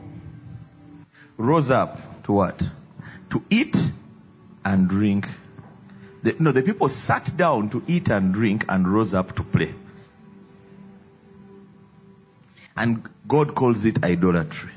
[1.38, 2.62] rose up to what?
[3.32, 3.76] To eat
[4.66, 5.28] and drink
[6.24, 9.74] the, no the people sat down to eat and drink and rose up to play
[12.76, 14.71] and God calls it idolatry.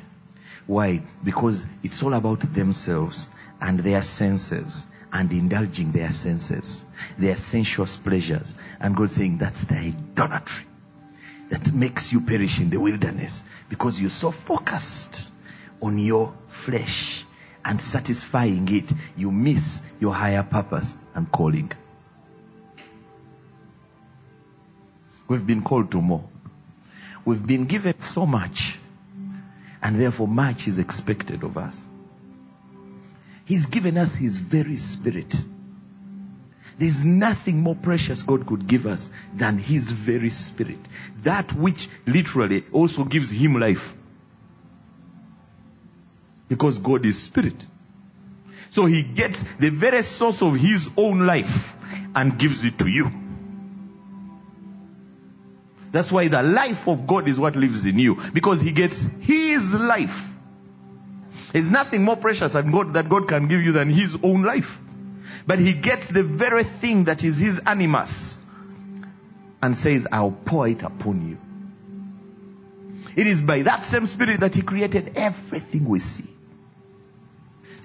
[0.66, 1.00] Why?
[1.24, 3.28] Because it's all about themselves
[3.60, 6.84] and their senses and indulging their senses,
[7.18, 8.54] their sensuous pleasures.
[8.80, 10.64] And God saying that's the idolatry
[11.48, 15.30] that makes you perish in the wilderness because you're so focused
[15.80, 17.15] on your flesh
[17.66, 21.70] and satisfying it, you miss your higher purpose and calling.
[25.28, 26.22] We've been called to more.
[27.24, 28.78] We've been given so much,
[29.82, 31.84] and therefore much is expected of us.
[33.46, 35.34] He's given us His very Spirit.
[36.78, 40.78] There's nothing more precious God could give us than His very Spirit.
[41.24, 43.92] That which literally also gives Him life.
[46.48, 47.66] Because God is Spirit.
[48.70, 51.74] So He gets the very source of His own life
[52.14, 53.10] and gives it to you.
[55.92, 58.20] That's why the life of God is what lives in you.
[58.32, 60.22] Because He gets His life.
[61.52, 64.78] There's nothing more precious God, that God can give you than His own life.
[65.46, 68.44] But He gets the very thing that is His animus
[69.62, 71.38] and says, I'll pour it upon you.
[73.16, 76.28] It is by that same Spirit that He created everything we see.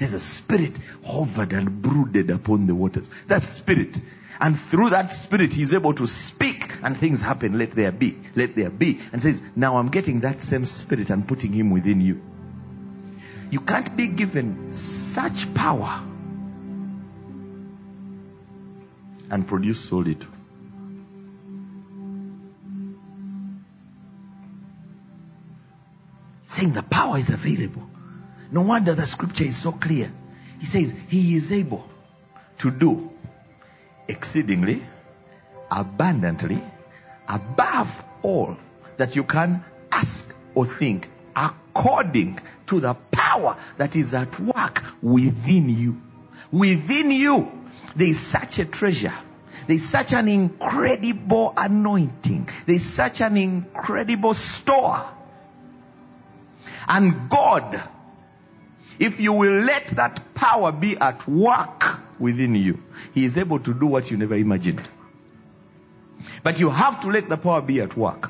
[0.02, 0.76] There's a Spirit
[1.06, 3.08] hovered and brooded upon the waters.
[3.28, 3.95] That Spirit
[4.39, 7.60] and through that spirit, he's able to speak and things happen.
[7.60, 8.16] Let there be.
[8.36, 8.99] Let there be.
[9.14, 12.20] And says, now I'm getting that same spirit and putting him within you.
[13.52, 16.02] You can't be given such power
[19.30, 20.32] and produce so little.
[26.47, 27.88] Saying the power is available.
[28.52, 30.12] No wonder the scripture is so clear.
[30.60, 31.88] He says, He is able
[32.60, 33.10] to do
[34.08, 34.84] exceedingly,
[35.72, 36.62] abundantly,
[37.30, 38.58] above all
[38.97, 45.70] that you can ask or think, according to the power that is at work within
[45.70, 45.95] you.
[46.52, 47.49] Within you,
[47.95, 49.14] there is such a treasure.
[49.68, 52.49] There is such an incredible anointing.
[52.66, 55.06] There is such an incredible store.
[56.88, 57.82] And God,
[59.02, 62.78] if you will let that power be at work within you,
[63.16, 64.88] He is able to do what you never imagined.
[66.43, 68.30] But you have to let the power be at work,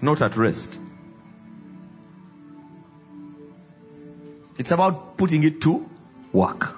[0.00, 0.78] not at rest.
[4.56, 5.84] It's about putting it to
[6.32, 6.76] work.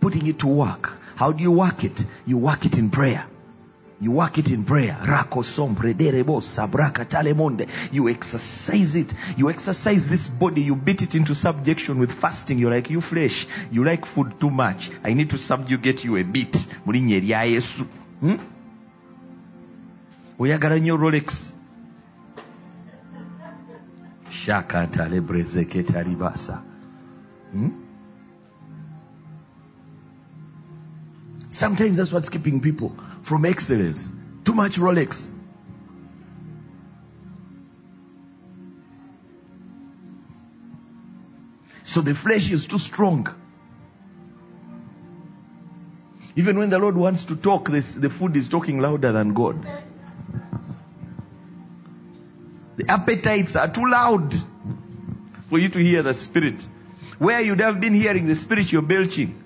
[0.00, 0.92] Putting it to work.
[1.16, 2.04] How do you work it?
[2.26, 3.24] You work it in prayer.
[4.00, 4.98] You work it in prayer.
[5.02, 7.04] Derebo sabraka.
[7.92, 9.12] You exercise it.
[9.36, 10.62] You exercise this body.
[10.62, 12.58] You beat it into subjection with fasting.
[12.58, 13.46] You're like, you flesh.
[13.70, 14.90] You like food too much.
[15.04, 16.56] I need to subjugate you a bit.
[18.20, 18.36] Hmm?
[20.40, 21.52] oyagala nnyo rolex
[24.30, 26.62] shakantale brezeketalibaasa
[27.52, 27.70] hmm?
[31.48, 32.90] sometimes that's what's keeping people
[33.22, 34.10] from excellence
[34.44, 35.28] too much rolex
[41.84, 43.28] so the flesh is too strong
[46.36, 49.56] even when the lord wants to talk this, the food is talking louder than god
[52.76, 54.34] the appetites are too loud
[55.50, 56.62] for you to hear the spirit.
[57.18, 59.39] Where you'd have been hearing the spirit, you're belching.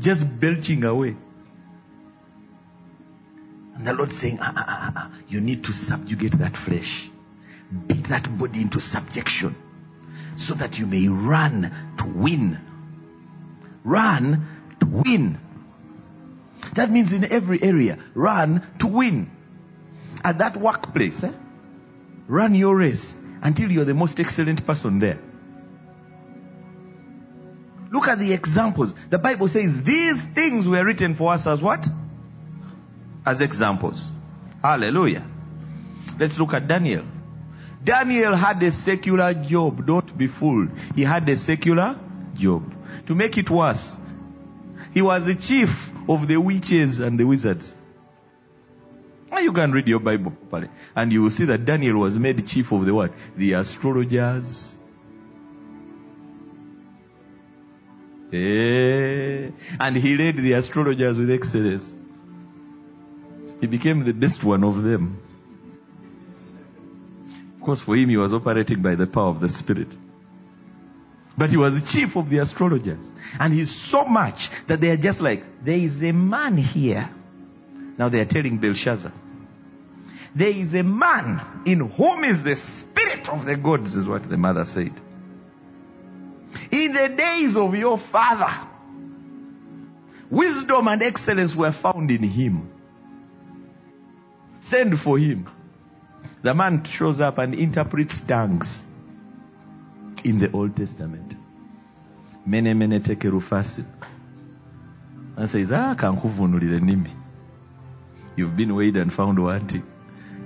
[0.00, 1.16] Just belching away.
[3.76, 7.08] And the Lord saying, ah, ah, ah, ah, you need to subjugate that flesh,
[7.86, 9.54] beat that body into subjection
[10.36, 12.58] so that you may run to win.
[13.84, 14.46] Run
[14.80, 15.38] to win.
[16.74, 19.30] That means in every area, run to win.
[20.24, 21.32] At that workplace, eh?
[22.26, 25.18] run your race until you're the most excellent person there.
[28.08, 28.94] Look at the examples.
[29.10, 31.86] The Bible says these things were written for us as what?
[33.26, 34.02] As examples.
[34.62, 35.22] Hallelujah.
[36.18, 37.04] Let's look at Daniel.
[37.84, 39.84] Daniel had a secular job.
[39.84, 40.70] Don't be fooled.
[40.96, 41.96] He had a secular
[42.34, 42.62] job.
[43.08, 43.94] To make it worse,
[44.94, 47.74] he was the chief of the witches and the wizards.
[49.38, 52.72] You can read your Bible properly, and you will see that Daniel was made chief
[52.72, 53.12] of the what?
[53.36, 54.77] The astrologers.
[58.32, 59.50] Eh,
[59.80, 61.92] and he led the astrologers with excellence.
[63.60, 65.16] He became the best one of them.
[67.56, 69.88] Of course, for him, he was operating by the power of the Spirit.
[71.36, 73.12] But he was chief of the astrologers.
[73.38, 77.08] And he's so much that they are just like, there is a man here.
[77.96, 79.12] Now they are telling Belshazzar,
[80.34, 84.36] there is a man in whom is the spirit of the gods, is what the
[84.36, 84.92] mother said.
[86.98, 88.52] The days of your father,
[90.30, 92.68] wisdom and excellence were found in him.
[94.62, 95.46] Send for him.
[96.42, 98.82] The man shows up and interprets tongues
[100.24, 101.34] in the Old Testament.
[102.44, 103.84] Mene mene tekeru fasil.
[105.36, 107.12] And says, ah, kankuvunulire nimi.
[108.34, 109.84] You've been weighed and found wanting.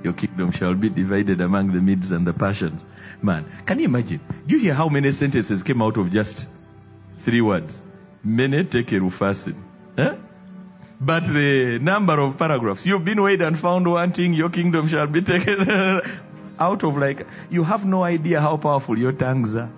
[0.04, 2.82] Your kingdom shall be divided among the Medes and the Persians.
[3.22, 4.20] Man, can you imagine?
[4.46, 6.44] Do you hear how many sentences came out of just
[7.24, 7.80] three words?
[8.24, 9.54] Mene tekeru fasil.
[9.96, 10.02] Huh?
[10.02, 10.14] Eh?
[11.00, 15.22] But the number of paragraphs, you've been weighed and found wanting, your kingdom shall be
[15.22, 15.68] taken
[16.60, 19.70] out of like, you have no idea how powerful your tongues are.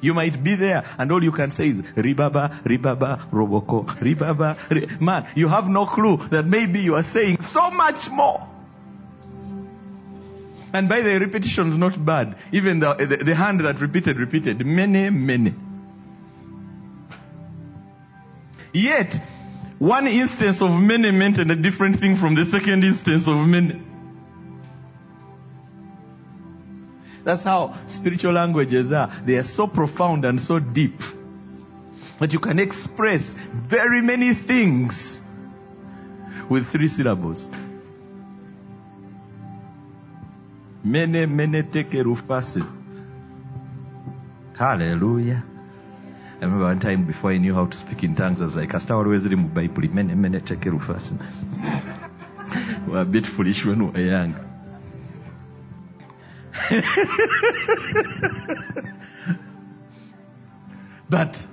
[0.00, 4.56] You might be there and all you can say is ribaba, ribaba, roboko, ribaba.
[4.70, 4.86] Ri-.
[5.00, 8.46] Man, you have no clue that maybe you are saying so much more.
[10.72, 12.36] And by the repetition's not bad.
[12.52, 14.64] Even the, the, the hand that repeated, repeated.
[14.64, 15.54] Many, many.
[18.72, 19.18] Yet,
[19.78, 23.80] one instance of many meant a different thing from the second instance of many.
[27.24, 29.10] That's how spiritual languages are.
[29.24, 31.00] They are so profound and so deep
[32.18, 35.20] that you can express very many things
[36.48, 37.46] with three syllables.
[40.84, 42.64] Mene mene tekeru fasil.
[44.56, 45.42] Hallelujah.
[46.40, 48.72] I remember one time before I knew how to speak in tongues, I was like,
[48.74, 49.88] Asta always read my Bible.
[49.88, 51.18] Mene mene tekeru fasil.
[52.86, 54.34] we were a bit foolish when we were young.
[61.08, 61.46] but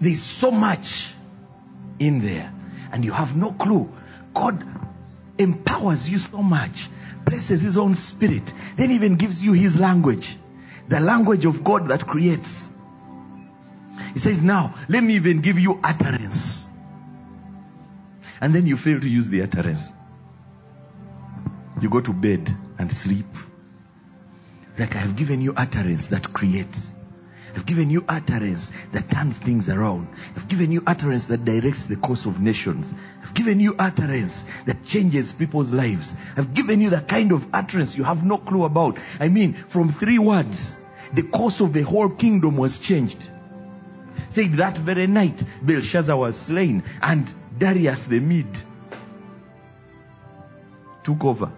[0.00, 1.12] there's so much
[1.98, 2.52] in there,
[2.92, 3.92] and you have no clue.
[4.34, 4.64] God
[5.38, 6.88] empowers you so much,
[7.28, 8.42] places His own spirit,
[8.76, 10.36] then even gives you His language,
[10.88, 12.68] the language of God that creates.
[14.14, 16.66] He says, Now, let me even give you utterance.
[18.40, 19.90] And then you fail to use the utterance.
[21.80, 23.26] You go to bed and sleep.
[24.78, 26.92] Like I have given you utterance that creates.
[27.54, 30.06] I've given you utterance that turns things around.
[30.36, 32.92] I've given you utterance that directs the course of nations.
[33.28, 36.14] I've given you utterance that changes people's lives.
[36.34, 38.96] I've given you the kind of utterance you have no clue about.
[39.20, 40.74] I mean, from three words,
[41.12, 43.18] the course of the whole kingdom was changed.
[44.30, 48.62] Said that very night, Belshazzar was slain and Darius the Mede
[51.04, 51.50] took over.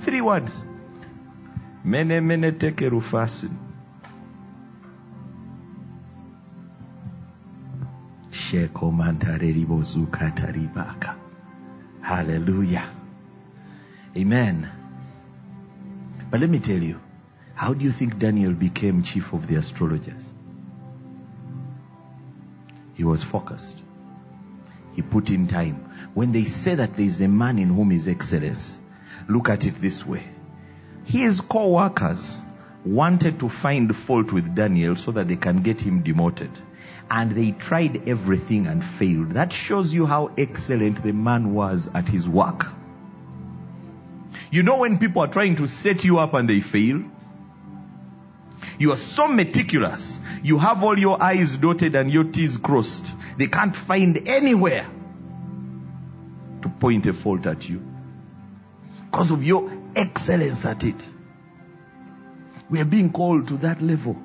[0.00, 0.62] Three words.
[1.82, 3.67] Mene mene tekeru fasil.
[12.02, 12.88] Hallelujah.
[14.16, 14.68] Amen.
[16.30, 16.98] But let me tell you,
[17.54, 20.32] how do you think Daniel became chief of the astrologers?
[22.94, 23.80] He was focused.
[24.96, 25.74] He put in time.
[26.14, 28.78] When they say that there is a man in whom is excellence,
[29.28, 30.22] look at it this way.
[31.04, 32.38] His co-workers
[32.84, 36.50] wanted to find fault with Daniel so that they can get him demoted.
[37.10, 39.30] And they tried everything and failed.
[39.30, 42.66] That shows you how excellent the man was at his work.
[44.50, 47.02] You know when people are trying to set you up and they fail?
[48.78, 50.20] You are so meticulous.
[50.42, 53.12] You have all your I's dotted and your T's crossed.
[53.36, 54.86] They can't find anywhere
[56.62, 57.82] to point a fault at you
[59.10, 61.08] because of your excellence at it.
[62.70, 64.16] We are being called to that level.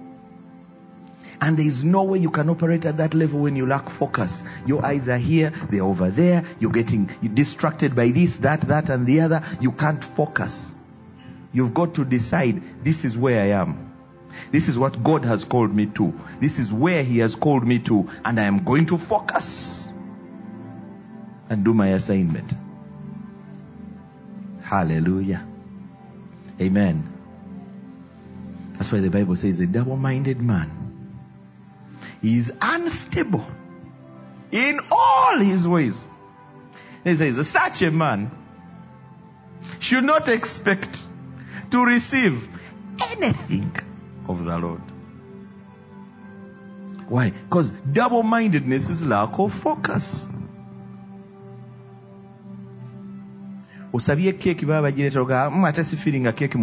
[1.43, 4.43] And there is no way you can operate at that level when you lack focus.
[4.65, 9.05] Your eyes are here, they're over there, you're getting distracted by this, that, that, and
[9.05, 9.43] the other.
[9.59, 10.73] You can't focus.
[11.51, 13.91] You've got to decide this is where I am.
[14.51, 16.17] This is what God has called me to.
[16.39, 18.09] This is where He has called me to.
[18.23, 19.91] And I am going to focus
[21.49, 22.53] and do my assignment.
[24.63, 25.45] Hallelujah.
[26.61, 27.03] Amen.
[28.77, 30.82] That's why the Bible says a double minded man
[32.23, 33.45] is unstable
[34.51, 36.05] in all his ways.
[37.03, 38.31] He says, such a man
[39.79, 41.01] should not expect
[41.71, 42.47] to receive
[43.11, 43.75] anything
[44.27, 44.81] of the Lord.
[47.09, 47.31] Why?
[47.31, 50.25] Because double mindedness is lack of focus.
[53.93, 56.57] osabye keeki baba bagireeta oga "Mm, ate sifiringa keeki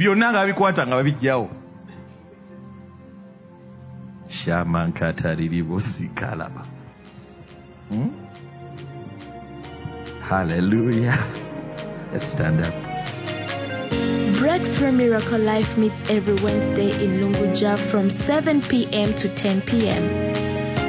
[0.00, 1.48] byonna nga bikwata nga babijjawo
[4.28, 6.62] shamankataliriribosikalaba
[7.88, 8.10] hmm?
[10.28, 11.18] hallelujah
[12.12, 12.74] let's stand up
[14.40, 19.12] Breakthrough Miracle Life meets every Wednesday in Lungujja from 7 p.m.
[19.12, 20.08] to 10 p.m.